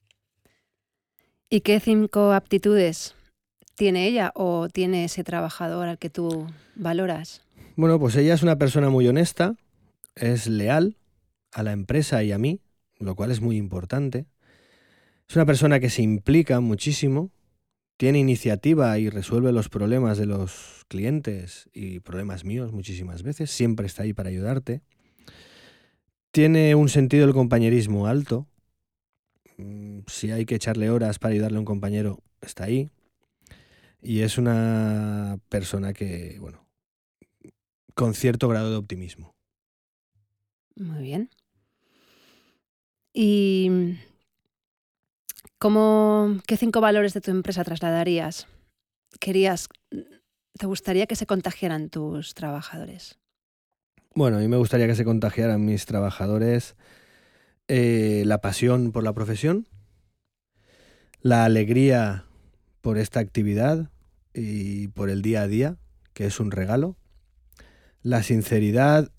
¿Y 1.51 1.63
qué 1.63 1.81
cinco 1.81 2.33
aptitudes 2.33 3.17
tiene 3.77 4.07
ella 4.09 4.33
o 4.35 4.69
tiene 4.69 5.05
ese 5.05 5.23
trabajador 5.23 5.89
al 5.89 5.99
que 5.99 6.11
tú 6.11 6.47
valoras? 6.75 7.43
Bueno, 7.77 8.01
pues 8.01 8.17
ella 8.17 8.35
es 8.35 8.43
una 8.43 8.57
persona 8.57 8.89
muy 8.89 9.07
honesta, 9.07 9.55
es 10.15 10.47
leal 10.47 10.97
a 11.53 11.63
la 11.63 11.73
empresa 11.73 12.23
y 12.25 12.33
a 12.33 12.39
mí, 12.39 12.61
lo 12.99 13.15
cual 13.15 13.31
es 13.31 13.41
muy 13.41 13.57
importante. 13.57 14.27
Es 15.29 15.37
una 15.37 15.47
persona 15.47 15.79
que 15.79 15.91
se 15.91 16.03
implica 16.03 16.61
muchísimo, 16.61 17.31
tiene 17.99 18.19
iniciativa 18.19 18.99
y 18.99 19.11
resuelve 19.11 19.53
los 19.53 19.69
problemas 19.69 20.19
de 20.19 20.27
los 20.27 20.85
clientes 20.89 21.69
y 21.73 22.01
problemas 22.01 22.45
míos 22.45 22.73
muchísimas 22.73 23.23
veces, 23.23 23.51
siempre 23.51 23.87
está 23.87 24.05
ahí 24.05 24.13
para 24.13 24.31
ayudarte. 24.31 24.83
Tiene 26.31 26.75
un 26.75 26.89
sentido 26.89 27.27
del 27.27 27.35
compañerismo 27.35 28.07
alto. 28.07 28.47
Mm, 29.57 30.01
Si 30.07 30.31
hay 30.31 30.45
que 30.45 30.55
echarle 30.55 30.91
horas 30.91 31.19
para 31.19 31.33
ayudarle 31.33 31.57
a 31.57 31.61
un 31.61 31.65
compañero, 31.65 32.23
está 32.41 32.65
ahí. 32.65 32.91
Y 34.03 34.21
es 34.21 34.39
una 34.39 35.39
persona 35.49 35.93
que, 35.93 36.39
bueno, 36.41 36.67
con 37.95 38.15
cierto 38.15 38.49
grado 38.49 38.71
de 38.71 38.77
optimismo. 38.77 39.35
Muy 40.77 41.03
bien. 41.03 41.31
¿Y 43.13 43.69
mm, 43.71 43.91
cómo, 45.59 46.37
qué 46.47 46.57
cinco 46.57 46.81
valores 46.81 47.15
de 47.15 47.23
tu 47.23 47.31
empresa 47.31 47.65
trasladarías? 47.65 48.47
¿Querías, 49.19 49.69
te 50.59 50.67
gustaría 50.67 51.07
que 51.07 51.17
se 51.17 51.27
contagiaran 51.27 51.89
tus 51.89 52.35
trabajadores? 52.35 53.19
Bueno, 54.15 54.37
a 54.37 54.41
mí 54.41 54.49
me 54.49 54.59
gustaría 54.59 54.87
que 54.87 54.95
se 54.95 55.05
contagiaran 55.05 55.65
mis 55.65 55.87
trabajadores 55.87 56.77
eh, 57.69 58.23
la 58.27 58.41
pasión 58.41 58.93
por 58.93 59.03
la 59.03 59.15
profesión, 59.15 59.67
la 61.21 61.45
alegría 61.45 62.26
por 62.87 62.99
esta 62.99 63.19
actividad 63.19 63.91
y 64.33 64.87
por 64.87 65.11
el 65.11 65.21
día 65.21 65.43
a 65.43 65.49
día, 65.49 65.77
que 66.15 66.25
es 66.25 66.39
un 66.39 66.53
regalo, 66.53 66.97
la 68.05 68.23
sinceridad 68.23 69.11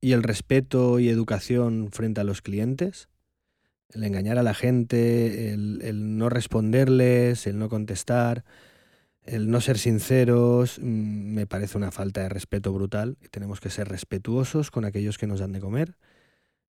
y 0.00 0.10
el 0.10 0.24
respeto 0.24 0.98
y 0.98 1.08
educación 1.08 1.90
frente 1.92 2.20
a 2.20 2.24
los 2.24 2.42
clientes, 2.42 3.08
el 3.90 4.02
engañar 4.02 4.38
a 4.38 4.42
la 4.42 4.54
gente, 4.54 5.52
el, 5.52 6.18
no 6.18 6.30
responderles, 6.30 7.46
el 7.46 7.60
no 7.60 7.68
contestar, 7.68 8.44
el 9.22 9.52
no 9.52 9.60
ser 9.60 9.78
sinceros, 9.78 10.80
mm, 10.80 11.32
me 11.32 11.46
parece 11.46 11.78
una 11.78 11.92
falta 11.92 12.22
de 12.22 12.28
respeto 12.28 12.72
brutal 12.72 13.18
tenemos 13.30 13.60
que 13.60 13.70
ser 13.70 13.86
respetuosos 13.86 14.72
con 14.72 14.84
aquellos 14.84 15.16
que 15.16 15.28
nos 15.28 15.38
dan 15.38 15.52
de 15.52 15.60
comer 15.60 15.96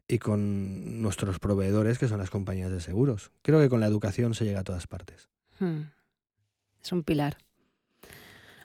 y 0.07 0.19
con 0.19 1.01
nuestros 1.01 1.39
proveedores, 1.39 1.97
que 1.97 2.07
son 2.07 2.19
las 2.19 2.29
compañías 2.29 2.69
de 2.69 2.79
seguros. 2.79 3.31
Creo 3.41 3.59
que 3.59 3.69
con 3.69 3.79
la 3.79 3.87
educación 3.87 4.35
se 4.35 4.45
llega 4.45 4.59
a 4.59 4.63
todas 4.63 4.85
partes. 4.85 5.29
Hmm, 5.59 5.96
Es 6.83 6.91
un 6.91 7.03
pilar. 7.03 7.37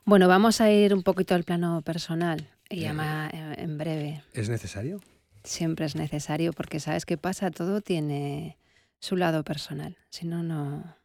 Bueno, 0.05 0.29
vamos 0.29 0.61
a 0.61 0.71
ir 0.71 0.95
un 0.95 1.03
poquito 1.03 1.35
al 1.35 1.45
plano 1.45 1.83
personal 1.83 2.49
y 2.69 2.87
ma- 2.89 3.29
eh, 3.33 3.55
en 3.59 3.79
breve. 3.79 4.23
¿Es 4.33 4.49
necesario? 4.49 5.01
Siempre 5.45 5.87
es 5.87 5.95
necesario 5.97 6.53
porque 6.53 6.81
sabes 6.81 7.05
qué 7.07 7.17
pasa, 7.19 7.51
todo 7.51 7.81
tiene 7.81 8.59
su 9.01 9.17
lado 9.17 9.45
personal. 9.45 9.97
Si 10.11 10.27
no, 10.27 10.43
no, 10.43 10.97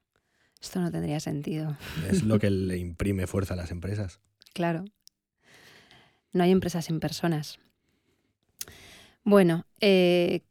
esto 0.62 0.80
no 0.80 0.91
tendría 0.91 1.20
sentido. 1.20 1.78
Es 2.10 2.24
lo 2.24 2.39
que 2.39 2.50
le 2.50 2.78
imprime 2.78 3.28
fuerza 3.28 3.54
a 3.54 3.58
las 3.58 3.72
empresas. 3.72 4.20
Claro. 4.54 4.86
No 6.34 6.43
hay 6.43 6.52
empresas 6.52 6.86
sin 6.86 7.00
personas. 7.00 7.60
Bueno, 9.24 9.65
eh, 9.82 10.41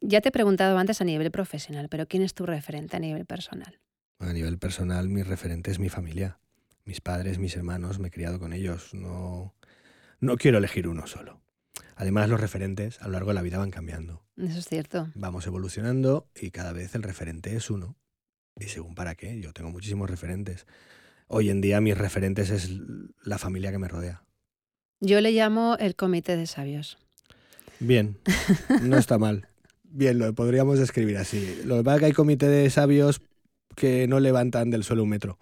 ya 0.00 0.20
te 0.20 0.28
he 0.30 0.32
preguntado 0.32 0.78
antes 0.78 1.00
a 1.00 1.04
nivel 1.04 1.30
profesional, 1.30 1.88
pero 1.88 2.06
¿quién 2.06 2.22
es 2.22 2.34
tu 2.34 2.46
referente 2.46 2.96
a 2.96 3.00
nivel 3.00 3.26
personal? 3.26 3.78
A 4.22 4.32
nivel 4.32 4.56
personal, 4.56 5.08
mi 5.08 5.24
referente 5.24 5.72
es 5.72 5.80
mi 5.80 5.88
familia. 5.88 6.38
Mis 6.84 7.00
padres, 7.00 7.38
mis 7.38 7.56
hermanos, 7.56 7.98
me 7.98 8.08
he 8.08 8.10
criado 8.12 8.38
con 8.38 8.52
ellos. 8.52 8.94
No, 8.94 9.52
no 10.20 10.36
quiero 10.36 10.58
elegir 10.58 10.86
uno 10.86 11.08
solo. 11.08 11.40
Además, 11.96 12.28
los 12.28 12.40
referentes 12.40 13.02
a 13.02 13.06
lo 13.06 13.14
largo 13.14 13.30
de 13.30 13.34
la 13.34 13.42
vida 13.42 13.58
van 13.58 13.72
cambiando. 13.72 14.24
Eso 14.36 14.60
es 14.60 14.68
cierto. 14.68 15.10
Vamos 15.16 15.46
evolucionando 15.48 16.28
y 16.40 16.52
cada 16.52 16.72
vez 16.72 16.94
el 16.94 17.02
referente 17.02 17.56
es 17.56 17.68
uno. 17.68 17.96
Y 18.56 18.64
según 18.64 18.94
para 18.94 19.16
qué, 19.16 19.40
yo 19.40 19.52
tengo 19.52 19.70
muchísimos 19.70 20.08
referentes. 20.08 20.66
Hoy 21.26 21.50
en 21.50 21.60
día 21.60 21.80
mis 21.80 21.98
referentes 21.98 22.50
es 22.50 22.70
la 23.24 23.38
familia 23.38 23.72
que 23.72 23.78
me 23.78 23.88
rodea. 23.88 24.22
Yo 25.00 25.20
le 25.20 25.32
llamo 25.32 25.76
el 25.80 25.96
comité 25.96 26.36
de 26.36 26.46
sabios. 26.46 26.96
Bien, 27.80 28.18
no 28.82 28.96
está 28.96 29.18
mal. 29.18 29.48
Bien, 29.82 30.18
lo 30.18 30.32
podríamos 30.32 30.78
describir 30.78 31.16
así. 31.18 31.60
Lo 31.64 31.78
que 31.78 31.82
pasa 31.82 31.96
es 31.96 32.00
que 32.00 32.06
hay 32.06 32.12
comité 32.12 32.46
de 32.46 32.70
sabios 32.70 33.20
que 33.76 34.06
no 34.08 34.20
levantan 34.20 34.70
del 34.70 34.84
suelo 34.84 35.02
un 35.02 35.08
metro. 35.10 35.38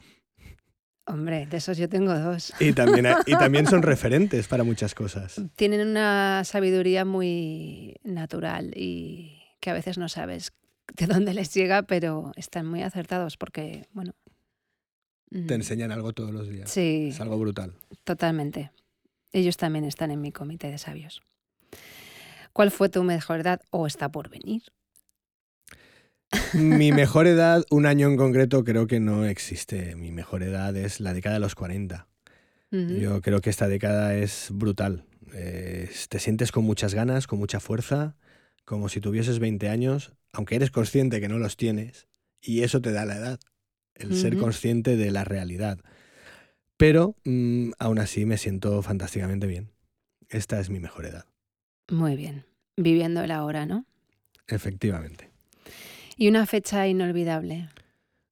Hombre, 1.07 1.47
de 1.47 1.57
esos 1.57 1.77
yo 1.77 1.89
tengo 1.89 2.17
dos. 2.17 2.53
Y 2.61 2.73
también, 2.73 3.07
y 3.27 3.33
también 3.33 3.67
son 3.67 3.83
referentes 3.83 4.47
para 4.47 4.63
muchas 4.65 4.95
cosas. 4.95 5.41
Tienen 5.57 5.87
una 5.87 6.43
sabiduría 6.45 7.05
muy 7.05 7.97
natural 8.05 8.73
y 8.77 9.43
que 9.61 9.71
a 9.71 9.75
veces 9.75 9.99
no 9.99 10.09
sabes 10.09 10.53
de 10.97 11.07
dónde 11.07 11.35
les 11.35 11.53
llega, 11.53 11.83
pero 11.83 12.33
están 12.37 12.67
muy 12.67 12.83
acertados 12.83 13.37
porque, 13.37 13.87
bueno. 13.93 14.13
mm, 15.31 15.47
Te 15.47 15.55
enseñan 15.55 15.91
algo 15.91 16.13
todos 16.13 16.31
los 16.33 16.49
días. 16.49 16.71
Sí, 16.71 17.09
Es 17.11 17.21
algo 17.21 17.39
brutal. 17.39 17.75
totalmente. 18.05 18.71
Ellos 19.33 19.57
también 19.57 19.85
están 19.85 20.11
en 20.11 20.21
mi 20.21 20.33
comité 20.33 20.71
de 20.71 20.79
sabios. 20.79 21.23
¿Cuál 22.53 22.71
fue 22.73 22.89
tu 22.89 23.03
mejor 23.05 23.41
edad 23.41 23.61
o 23.71 23.87
está 23.87 24.11
por 24.11 24.29
venir? 24.29 24.63
Mi 26.55 26.93
mejor 26.93 27.27
edad, 27.27 27.65
un 27.71 27.87
año 27.87 28.09
en 28.09 28.17
concreto, 28.17 28.65
creo 28.65 28.87
que 28.87 29.01
no 29.01 29.25
existe. 29.25 29.97
Mi 29.97 30.11
mejor 30.13 30.43
edad 30.43 30.77
es 30.77 31.01
la 31.01 31.13
década 31.13 31.35
de 31.35 31.41
los 31.41 31.55
40. 31.55 32.07
Ujú. 32.73 32.95
Yo 32.95 33.21
creo 33.21 33.41
que 33.41 33.51
esta 33.51 33.69
década 33.69 34.15
es 34.15 34.49
brutal. 34.53 35.05
Eh, 35.35 35.91
te 36.09 36.19
sientes 36.19 36.53
con 36.53 36.65
muchas 36.65 36.95
ganas, 36.95 37.27
con 37.27 37.39
mucha 37.39 37.61
fuerza, 37.61 38.17
como 38.65 38.89
si 38.89 39.01
tuvieses 39.01 39.39
20 39.39 39.69
años, 39.69 40.13
aunque 40.33 40.57
eres 40.57 40.71
consciente 40.71 41.21
que 41.21 41.29
no 41.29 41.39
los 41.39 41.57
tienes, 41.57 42.07
y 42.41 42.63
eso 42.63 42.81
te 42.81 42.93
da 42.93 43.05
la 43.05 43.17
edad, 43.17 43.41
el 43.95 44.15
ser 44.15 44.37
consciente 44.39 44.97
de 44.97 45.11
la 45.11 45.25
realidad. 45.25 45.79
Pero 46.77 47.17
mm, 47.25 47.73
aún 47.79 47.99
así 47.99 48.25
me 48.25 48.39
siento 48.39 48.81
fantásticamente 48.83 49.47
bien. 49.47 49.71
Esta 50.29 50.61
es 50.61 50.71
mi 50.71 50.79
mejor 50.79 51.07
edad, 51.07 51.27
Muy 51.91 52.17
bien. 52.17 52.45
Viviendo 52.77 53.23
el 53.23 53.33
ahora, 53.33 53.67
¿no? 53.67 53.85
efectivamente. 54.47 55.30
Y 56.21 56.29
una 56.29 56.45
fecha 56.45 56.87
inolvidable. 56.87 57.71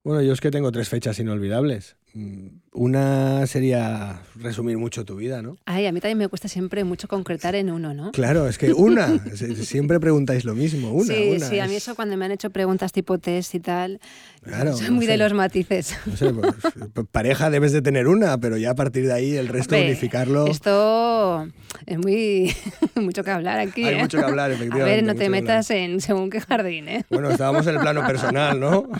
Bueno, 0.05 0.23
yo 0.23 0.33
es 0.33 0.41
que 0.41 0.51
tengo 0.51 0.71
tres 0.73 0.89
fechas 0.89 1.19
inolvidables. 1.19 1.97
Mm, 2.15 2.47
Una 2.73 3.47
sería 3.47 4.23
resumir 4.37 4.79
mucho 4.79 5.05
tu 5.05 5.17
vida, 5.17 5.43
¿no? 5.43 5.57
Ay, 5.67 5.85
a 5.87 5.93
mí 5.93 6.01
también 6.01 6.17
me 6.19 6.29
cuesta 6.29 6.49
siempre 6.49 6.85
mucho 6.85 7.07
concretar 7.09 7.55
en 7.55 7.71
uno, 7.71 7.93
¿no? 7.93 8.13
Claro, 8.13 8.49
es 8.49 8.57
que 8.57 8.73
una, 8.73 9.19
siempre 9.35 10.01
preguntáis 10.01 10.45
lo 10.45 10.55
mismo, 10.55 10.93
una, 10.93 11.05
sí, 11.15 11.33
una. 11.37 11.47
sí, 11.49 11.59
a 11.59 11.67
mí 11.67 11.75
es- 11.75 11.83
eso 11.83 11.95
cuando 11.97 12.17
me 12.17 12.25
han 12.25 12.31
hecho 12.33 12.49
preguntas 12.51 12.93
tipo 12.93 13.19
test 13.19 13.55
y 13.57 13.61
tal, 13.61 14.01
Claro, 14.43 14.75
soy 14.77 14.89
no 14.89 14.95
muy 14.95 15.07
de 15.07 15.13
sé. 15.15 15.19
los 15.19 15.35
matices. 15.35 15.97
No 16.07 16.17
sé, 16.17 16.33
pues, 16.33 17.07
pareja 17.11 17.51
debes 17.51 17.73
de 17.73 17.83
tener 17.83 18.07
una, 18.07 18.39
pero 18.39 18.57
ya 18.57 18.71
a 18.71 18.75
partir 18.75 19.07
de 19.07 19.13
ahí 19.13 19.37
el 19.37 19.49
resto 19.49 19.75
Hombre, 19.75 19.91
unificarlo. 19.91 20.47
Esto 20.47 21.47
es 21.85 21.99
muy 21.99 22.55
mucho 22.95 23.23
que 23.25 23.31
hablar 23.33 23.59
aquí. 23.59 23.85
Hay 23.85 23.97
¿eh? 23.97 23.99
mucho 23.99 24.19
que 24.19 24.25
hablar, 24.25 24.51
A 24.53 24.55
efectivamente. 24.55 24.95
ver, 24.97 25.05
no 25.05 25.15
te 25.15 25.29
metas 25.29 25.71
en 25.73 26.01
según 26.01 26.31
qué 26.31 26.41
jardín, 26.41 26.89
¿eh? 26.89 26.93
hablar. 26.95 27.07
Bueno, 27.11 27.31
estábamos 27.31 27.67
en 27.67 27.75
el 27.75 27.81
plano 27.81 28.07
personal, 28.07 28.59
¿no? 28.59 28.89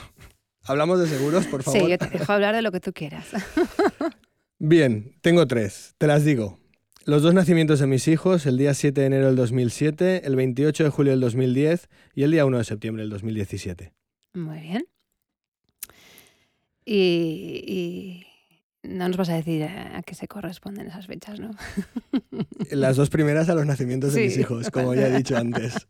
Hablamos 0.69 1.01
de 1.01 1.07
seguros, 1.09 1.47
por 1.47 1.63
favor. 1.63 1.81
Sí, 1.81 1.89
yo 1.89 1.99
te 1.99 2.07
dejo 2.07 2.33
hablar 2.33 2.55
de 2.55 2.63
lo 2.63 2.71
que 2.73 2.81
tú 2.81 2.93
quieras. 2.93 3.27
Bien, 4.59 5.15
tengo 5.21 5.47
tres, 5.47 5.95
te 5.99 6.07
las 6.07 6.25
digo. 6.25 6.59
Los 7.05 7.23
dos 7.23 7.33
nacimientos 7.33 7.81
de 7.81 7.87
mis 7.87 8.07
hijos, 8.09 8.45
el 8.45 8.59
día 8.59 8.75
7 8.75 9.01
de 9.01 9.07
enero 9.07 9.27
del 9.27 9.37
2007, 9.37 10.27
el 10.27 10.37
28 10.37 10.85
de 10.85 10.91
julio 10.91 11.13
del 11.13 11.21
2010 11.21 11.89
y 12.15 12.23
el 12.25 12.33
día 12.33 12.45
1 12.45 12.59
de 12.59 12.65
septiembre 12.65 13.03
del 13.03 13.11
2017. 13.11 13.93
Muy 14.35 14.59
bien. 14.61 14.85
Y, 16.85 17.63
y 17.67 18.27
no 18.89 19.09
nos 19.09 19.17
vas 19.17 19.29
a 19.29 19.35
decir 19.35 19.63
a, 19.65 20.03
qué 20.05 20.15
se 20.15 20.29
corresponden 20.29 20.87
esas 20.87 21.07
fechas, 21.07 21.41
¿no? 21.41 21.51
Las 22.71 22.97
dos 22.97 23.11
primeras 23.11 23.49
a 23.49 23.55
los 23.55 23.67
nacimientos 23.67 24.13
de 24.15 24.21
Sí. 24.23 24.27
mis 24.29 24.39
hijos, 24.39 24.71
como 24.71 24.95
ya 24.95 25.09
he 25.09 25.17
dicho 25.17 25.37
antes. 25.37 25.75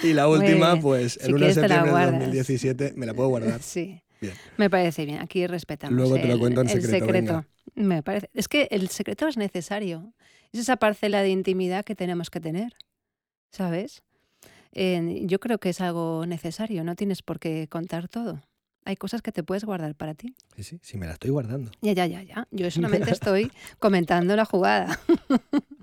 Y 0.00 0.12
la 0.12 0.28
última, 0.28 0.78
pues 0.80 1.14
Si 1.20 1.26
el 1.26 1.34
1 1.34 1.46
de 1.46 1.54
septiembre 1.54 1.82
del 1.82 1.90
guardas. 1.90 2.12
2017, 2.20 2.92
me 2.94 3.04
la 3.04 3.14
puedo 3.14 3.30
guardar. 3.30 3.60
Sí. 3.60 4.00
Bien. 4.20 4.34
Me 4.56 4.68
parece 4.70 5.04
bien. 5.06 5.20
Aquí 5.20 5.46
respetamos. 5.46 5.96
Luego 5.96 6.16
te 6.16 6.26
lo 6.26 6.34
el- 6.34 6.38
cuento 6.38 6.60
en 6.62 6.70
el 6.70 6.82
secreto, 6.82 7.12
venga. 7.12 7.46
Me 7.74 8.02
parece. 8.02 8.30
Es 8.34 8.48
que 8.48 8.68
el 8.70 8.88
secreto 8.88 9.28
es 9.28 9.36
necesario. 9.36 10.12
Es 10.52 10.60
esa 10.60 10.76
parcela 10.76 11.22
de 11.22 11.30
intimidad 11.30 11.84
que 11.84 11.94
tenemos 11.94 12.30
que 12.30 12.40
tener. 12.40 12.72
¿Sabes? 13.50 14.02
Eh, 14.72 15.22
yo 15.24 15.40
creo 15.40 15.58
que 15.58 15.70
es 15.70 15.80
algo 15.80 16.26
necesario. 16.26 16.84
No 16.84 16.96
tienes 16.96 17.22
por 17.22 17.38
qué 17.38 17.68
contar 17.68 18.08
todo. 18.08 18.42
Hay 18.84 18.96
cosas 18.96 19.22
que 19.22 19.32
te 19.32 19.42
puedes 19.42 19.64
guardar 19.64 19.94
para 19.94 20.14
ti. 20.14 20.34
Sí, 20.56 20.62
sí, 20.62 20.78
sí, 20.82 20.98
me 20.98 21.06
la 21.06 21.12
estoy 21.12 21.30
guardando. 21.30 21.70
Ya, 21.80 21.92
ya, 21.92 22.06
ya, 22.06 22.22
ya. 22.22 22.48
Yo 22.50 22.70
solamente 23.10 23.10
estoy 23.10 23.50
comentando 23.78 24.34
la 24.36 24.44
jugada. 24.44 24.98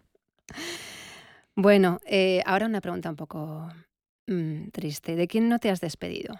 bueno, 1.55 1.99
eh, 2.05 2.41
ahora 2.45 2.65
una 2.65 2.81
pregunta 2.81 3.09
un 3.09 3.15
poco 3.15 3.69
mm, 4.27 4.69
triste. 4.69 5.15
¿De 5.15 5.27
quién 5.27 5.49
no 5.49 5.59
te 5.59 5.69
has 5.69 5.81
despedido? 5.81 6.39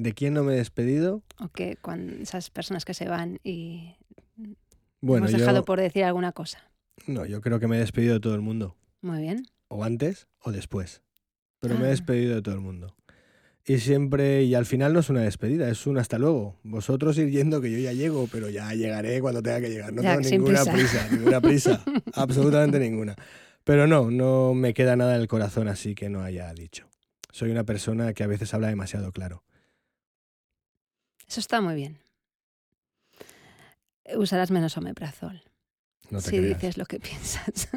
¿De 0.00 0.12
quién 0.14 0.32
no 0.34 0.44
me 0.44 0.52
he 0.54 0.56
despedido? 0.56 1.22
¿O 1.40 1.48
que 1.48 1.76
cuando 1.82 2.12
esas 2.22 2.50
personas 2.50 2.84
que 2.84 2.94
se 2.94 3.08
van 3.08 3.40
y 3.42 3.96
Bueno, 5.00 5.26
hemos 5.26 5.38
dejado 5.40 5.58
yo, 5.58 5.64
por 5.64 5.80
decir 5.80 6.04
alguna 6.04 6.30
cosa? 6.30 6.70
no, 7.08 7.26
yo 7.26 7.40
creo 7.40 7.58
que 7.58 7.66
me 7.66 7.76
he 7.76 7.80
despedido 7.80 8.14
de 8.14 8.20
todo 8.20 8.34
el 8.36 8.40
mundo. 8.40 8.76
Muy 9.02 9.20
bien. 9.22 9.42
o 9.70 9.82
antes 9.84 10.28
o 10.40 10.52
después. 10.52 11.02
Pero 11.60 11.74
me 11.76 11.82
he 11.84 11.86
Ah. 11.86 11.90
despedido 11.90 12.36
de 12.36 12.42
todo 12.42 12.54
el 12.54 12.60
mundo. 12.60 12.94
Y 13.66 13.78
siempre, 13.80 14.44
y 14.44 14.54
al 14.54 14.64
final 14.66 14.92
no 14.94 15.00
es 15.00 15.10
una 15.10 15.20
despedida, 15.22 15.68
es 15.68 15.84
un 15.86 15.98
hasta 15.98 16.16
luego. 16.16 16.56
Vosotros 16.62 17.18
ir 17.18 17.28
yendo 17.30 17.60
que 17.60 17.70
yo 17.70 17.78
ya 17.78 17.92
llego, 17.92 18.28
pero 18.32 18.48
ya 18.48 18.72
llegaré 18.74 19.20
cuando 19.20 19.42
tenga 19.42 19.60
que 19.60 19.68
llegar. 19.70 19.92
No 19.92 20.00
Ya, 20.02 20.16
tengo 20.16 20.30
ninguna 20.30 20.62
prisa. 20.64 20.72
prisa, 20.72 21.08
ninguna 21.10 21.40
prisa, 21.40 21.84
absolutamente 22.14 22.78
ninguna. 22.78 23.14
Pero 23.64 23.86
no, 23.88 24.10
no 24.10 24.54
me 24.54 24.72
queda 24.72 24.94
nada 24.96 25.16
en 25.16 25.20
el 25.22 25.28
corazón 25.28 25.66
así 25.68 25.94
que 25.94 26.08
no 26.08 26.22
haya 26.22 26.54
dicho. 26.54 26.88
Soy 27.32 27.50
una 27.50 27.64
persona 27.64 28.14
que 28.14 28.22
a 28.22 28.26
veces 28.28 28.54
habla 28.54 28.68
demasiado 28.68 29.12
claro. 29.12 29.42
Eso 31.28 31.40
está 31.40 31.60
muy 31.60 31.74
bien. 31.74 31.98
Usarás 34.16 34.50
menos 34.50 34.76
omeprazol 34.78 35.42
No 36.10 36.18
te 36.22 36.30
si 36.30 36.36
creas. 36.38 36.48
dices 36.60 36.78
lo 36.78 36.86
que 36.86 36.98
piensas. 37.00 37.68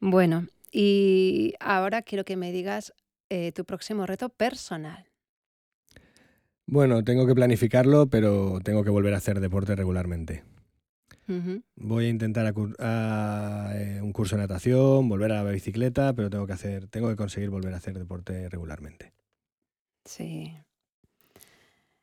bueno, 0.00 0.46
y 0.70 1.54
ahora 1.60 2.02
quiero 2.02 2.24
que 2.24 2.36
me 2.36 2.52
digas 2.52 2.92
eh, 3.30 3.52
tu 3.52 3.64
próximo 3.64 4.06
reto 4.06 4.28
personal. 4.28 5.06
Bueno, 6.66 7.02
tengo 7.02 7.26
que 7.26 7.34
planificarlo, 7.34 8.08
pero 8.08 8.60
tengo 8.62 8.84
que 8.84 8.90
volver 8.90 9.14
a 9.14 9.18
hacer 9.18 9.40
deporte 9.40 9.74
regularmente. 9.74 10.44
Voy 11.76 12.06
a 12.06 12.08
intentar 12.08 12.46
a, 12.78 13.72
eh, 13.74 14.00
un 14.02 14.12
curso 14.14 14.36
de 14.36 14.42
natación, 14.42 15.08
volver 15.10 15.32
a 15.32 15.42
la 15.42 15.50
bicicleta, 15.50 16.14
pero 16.14 16.30
tengo 16.30 16.46
que 16.46 16.54
hacer, 16.54 16.88
tengo 16.88 17.08
que 17.08 17.16
conseguir 17.16 17.50
volver 17.50 17.74
a 17.74 17.76
hacer 17.78 17.98
deporte 17.98 18.48
regularmente. 18.48 19.12
Sí. 20.06 20.54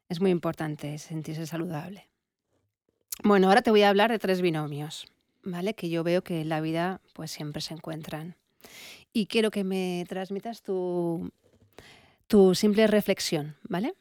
Es 0.10 0.22
muy 0.22 0.32
importante 0.32 0.98
sentirse 0.98 1.48
saludable. 1.48 2.08
Bueno, 3.24 3.48
ahora 3.48 3.62
te 3.62 3.72
voy 3.72 3.82
a 3.82 3.90
hablar 3.90 4.12
de 4.12 4.20
tres 4.20 4.42
binomios, 4.42 5.08
¿vale? 5.44 5.74
Que 5.74 5.90
yo 5.90 6.04
veo 6.04 6.24
que 6.24 6.42
en 6.42 6.50
la 6.50 6.62
vida 6.62 7.02
pues 7.14 7.32
siempre 7.32 7.62
se 7.62 7.74
encuentran. 7.74 8.36
Y 9.14 9.28
quiero 9.28 9.52
que 9.52 9.64
me 9.64 10.06
transmitas 10.08 10.62
tu, 10.62 11.32
tu 12.28 12.56
simple 12.56 12.88
reflexión, 12.88 13.56
¿vale? 13.64 13.94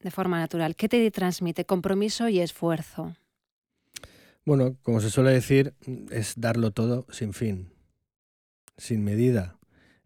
De 0.00 0.10
forma 0.10 0.38
natural. 0.38 0.76
¿Qué 0.76 0.88
te 0.88 1.10
transmite 1.10 1.64
compromiso 1.64 2.28
y 2.28 2.40
esfuerzo? 2.40 3.14
Bueno, 4.44 4.76
como 4.82 5.00
se 5.00 5.10
suele 5.10 5.30
decir, 5.30 5.74
es 6.10 6.34
darlo 6.36 6.70
todo 6.70 7.06
sin 7.10 7.32
fin, 7.32 7.72
sin 8.76 9.02
medida, 9.02 9.58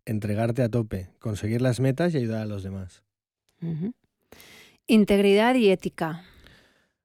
entregarte 0.05 0.63
a 0.63 0.69
tope, 0.69 1.11
conseguir 1.19 1.61
las 1.61 1.81
metas 1.81 2.15
y 2.15 2.19
ayudar 2.19 2.43
a 2.43 2.47
los 2.47 2.63
demás. 2.63 3.03
Integridad 4.91 5.55
y 5.55 5.69
ética. 5.69 6.25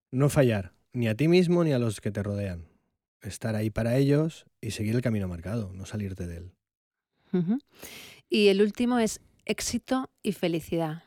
No 0.10 0.30
fallar, 0.30 0.72
ni 0.94 1.10
a 1.10 1.16
ti 1.16 1.28
mismo 1.28 1.66
ni 1.66 1.74
a 1.74 1.80
los 1.80 2.00
que 2.00 2.12
te 2.12 2.24
rodean. 2.24 2.66
Estar 3.22 3.58
ahí 3.58 3.70
para 3.70 3.98
ellos 3.98 4.46
y 4.62 4.72
seguir 4.72 4.96
el 4.96 5.02
camino 5.02 5.28
marcado, 5.28 5.70
no 5.74 5.86
salirte 5.86 6.26
de 6.26 6.38
él. 6.38 6.52
Y 8.30 8.48
el 8.48 8.62
último 8.62 9.00
es 9.00 9.20
éxito 9.44 10.10
y 10.22 10.32
felicidad. 10.32 11.04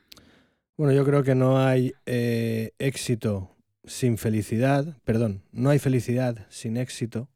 Bueno, 0.77 0.93
yo 0.93 1.03
creo 1.07 1.23
que 1.23 1.35
no 1.35 1.59
hay 1.59 1.95
eh, 2.05 2.73
éxito 2.79 3.57
sin 3.85 4.19
felicidad, 4.19 4.99
perdón, 5.05 5.45
no 5.53 5.71
hay 5.71 5.79
felicidad 5.79 6.47
sin 6.51 6.77
éxito, 6.77 7.31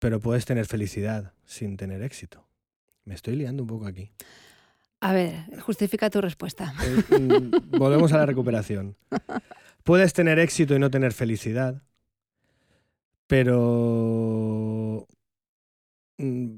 pero 0.00 0.18
puedes 0.18 0.46
tener 0.46 0.66
felicidad 0.66 1.32
sin 1.44 1.76
tener 1.76 2.02
éxito. 2.02 2.44
Me 3.04 3.14
estoy 3.14 3.36
liando 3.36 3.62
un 3.62 3.68
poco 3.68 3.86
aquí. 3.86 4.10
A 5.02 5.12
ver, 5.12 5.60
justifica 5.62 6.08
tu 6.10 6.20
respuesta. 6.20 6.72
Eh, 6.84 7.18
mm, 7.18 7.76
volvemos 7.76 8.12
a 8.12 8.18
la 8.18 8.26
recuperación. 8.26 8.96
Puedes 9.82 10.12
tener 10.12 10.38
éxito 10.38 10.76
y 10.76 10.78
no 10.78 10.92
tener 10.92 11.12
felicidad, 11.12 11.82
pero 13.26 15.08
mm, 16.18 16.50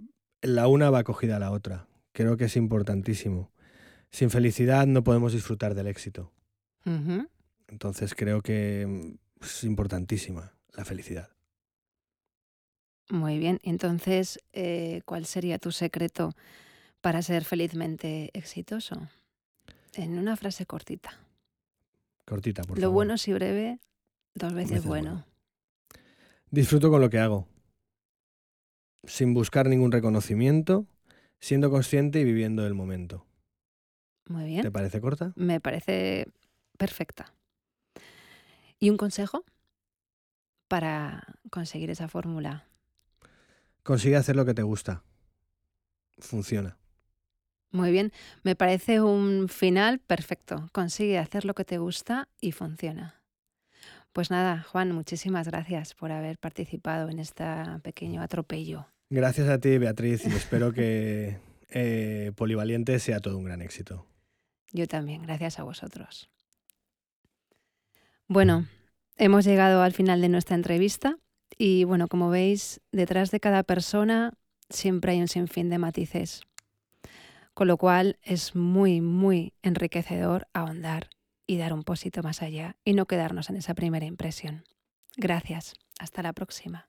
la 0.43 0.69
una 0.69 0.91
va 0.91 0.99
acogida 0.99 1.37
a 1.37 1.39
la 1.39 1.53
otra. 1.53 1.87
Creo 2.13 2.37
que 2.37 2.45
es 2.45 2.57
importantísimo. 2.57 3.51
Sin 4.11 4.29
felicidad 4.29 4.87
no 4.87 5.03
podemos 5.03 5.33
disfrutar 5.33 5.75
del 5.75 5.87
éxito. 5.87 6.31
Entonces 7.67 8.15
creo 8.15 8.43
que 8.43 8.85
mm, 8.87 9.43
es 9.43 9.65
importantísima 9.65 10.53
la 10.75 10.85
felicidad. 10.85 11.31
Muy 13.09 13.39
bien. 13.39 13.59
Entonces, 13.63 14.39
eh, 14.53 15.01
¿cuál 15.07 15.25
sería 15.25 15.59
tu 15.59 15.73
secreto 15.73 16.35
para 17.05 17.21
ser 17.21 17.45
felizmente 17.45 18.31
exitoso? 18.33 19.11
En 19.93 20.19
una 20.19 20.39
frase 20.39 20.65
cortita. 20.65 21.11
Cortita, 22.25 22.63
por 22.63 22.79
Lo 22.79 22.85
favor. 22.85 22.95
bueno 22.95 23.19
si 23.19 23.35
breve, 23.35 23.79
dos 24.35 24.55
veces 24.55 24.71
veces 24.71 24.87
bueno. 24.87 25.11
bueno. 25.11 25.27
Disfruto 26.51 26.91
con 26.91 27.03
lo 27.03 27.11
que 27.11 27.19
hago, 27.19 27.47
sin 29.03 29.35
buscar 29.35 29.69
ningún 29.69 29.93
reconocimiento, 29.93 30.87
siendo 31.41 31.71
consciente 31.71 32.21
y 32.21 32.25
viviendo 32.25 32.67
el 32.67 32.73
momento. 32.73 33.27
Muy 34.27 34.47
bien. 34.47 34.63
¿Te 34.63 34.71
parece 34.71 35.03
corta? 35.03 35.35
Me 35.37 35.61
parece 35.61 36.33
perfecta. 36.79 37.35
¿Y 38.79 38.89
un 38.89 38.97
consejo 38.97 39.45
para 40.69 41.37
conseguir 41.51 41.91
esa 41.91 42.09
fórmula? 42.09 42.65
Consigue 43.83 44.17
hacer 44.17 44.37
lo 44.37 44.47
que 44.47 44.55
te 44.55 44.63
gusta. 44.63 45.03
Funciona. 46.19 46.79
Muy 47.75 47.91
bien, 47.91 48.13
me 48.45 48.55
parece 48.55 49.01
un 49.01 49.49
final 49.49 49.99
perfecto. 49.99 50.69
Consigue 50.71 51.19
hacer 51.19 51.45
lo 51.45 51.55
que 51.55 51.65
te 51.65 51.79
gusta 51.79 52.29
y 52.41 52.53
funciona. 52.53 53.21
Pues 54.13 54.31
nada, 54.31 54.63
Juan, 54.63 54.93
muchísimas 54.93 55.49
gracias 55.49 55.93
por 55.93 56.13
haber 56.13 56.39
participado 56.39 57.09
en 57.09 57.19
este 57.19 57.45
pequeño 57.83 58.23
atropello. 58.23 58.87
Gracias 59.11 59.49
a 59.49 59.59
ti, 59.59 59.77
Beatriz, 59.79 60.25
y 60.25 60.29
espero 60.29 60.73
que 60.73 61.39
eh, 61.69 62.31
Polivaliente 62.37 63.01
sea 63.01 63.19
todo 63.19 63.39
un 63.39 63.45
gran 63.45 63.61
éxito. 63.61 64.07
Yo 64.71 64.87
también, 64.87 65.23
gracias 65.23 65.59
a 65.59 65.65
vosotros. 65.65 66.31
Bueno, 68.29 68.69
hemos 69.17 69.45
llegado 69.45 69.83
al 69.83 69.95
final 69.95 70.21
de 70.21 70.29
nuestra 70.29 70.55
entrevista 70.55 71.19
y 71.59 71.83
bueno, 71.83 72.07
como 72.07 72.31
veis, 72.31 72.81
detrás 72.93 73.33
de 73.33 73.41
cada 73.41 73.65
persona 73.65 74.33
siempre 74.69 75.11
hay 75.11 75.21
un 75.21 75.29
sinfín 75.29 75.71
de 75.71 75.79
matices, 75.79 76.43
con 77.55 77.69
lo 77.69 77.77
cual 77.77 78.19
es 78.23 78.55
muy, 78.55 79.01
muy 79.01 79.55
enriquecedor 79.63 80.49
ahondar 80.53 81.09
y 81.47 81.57
dar 81.57 81.73
un 81.73 81.83
posito 81.83 82.23
más 82.23 82.43
allá 82.43 82.77
y 82.85 82.95
no 82.95 83.07
quedarnos 83.07 83.51
en 83.51 83.57
esa 83.57 83.75
primera 83.75 84.07
impresión. 84.07 84.65
Gracias. 85.17 85.75
Hasta 85.99 86.23
la 86.23 86.33
próxima. 86.33 86.89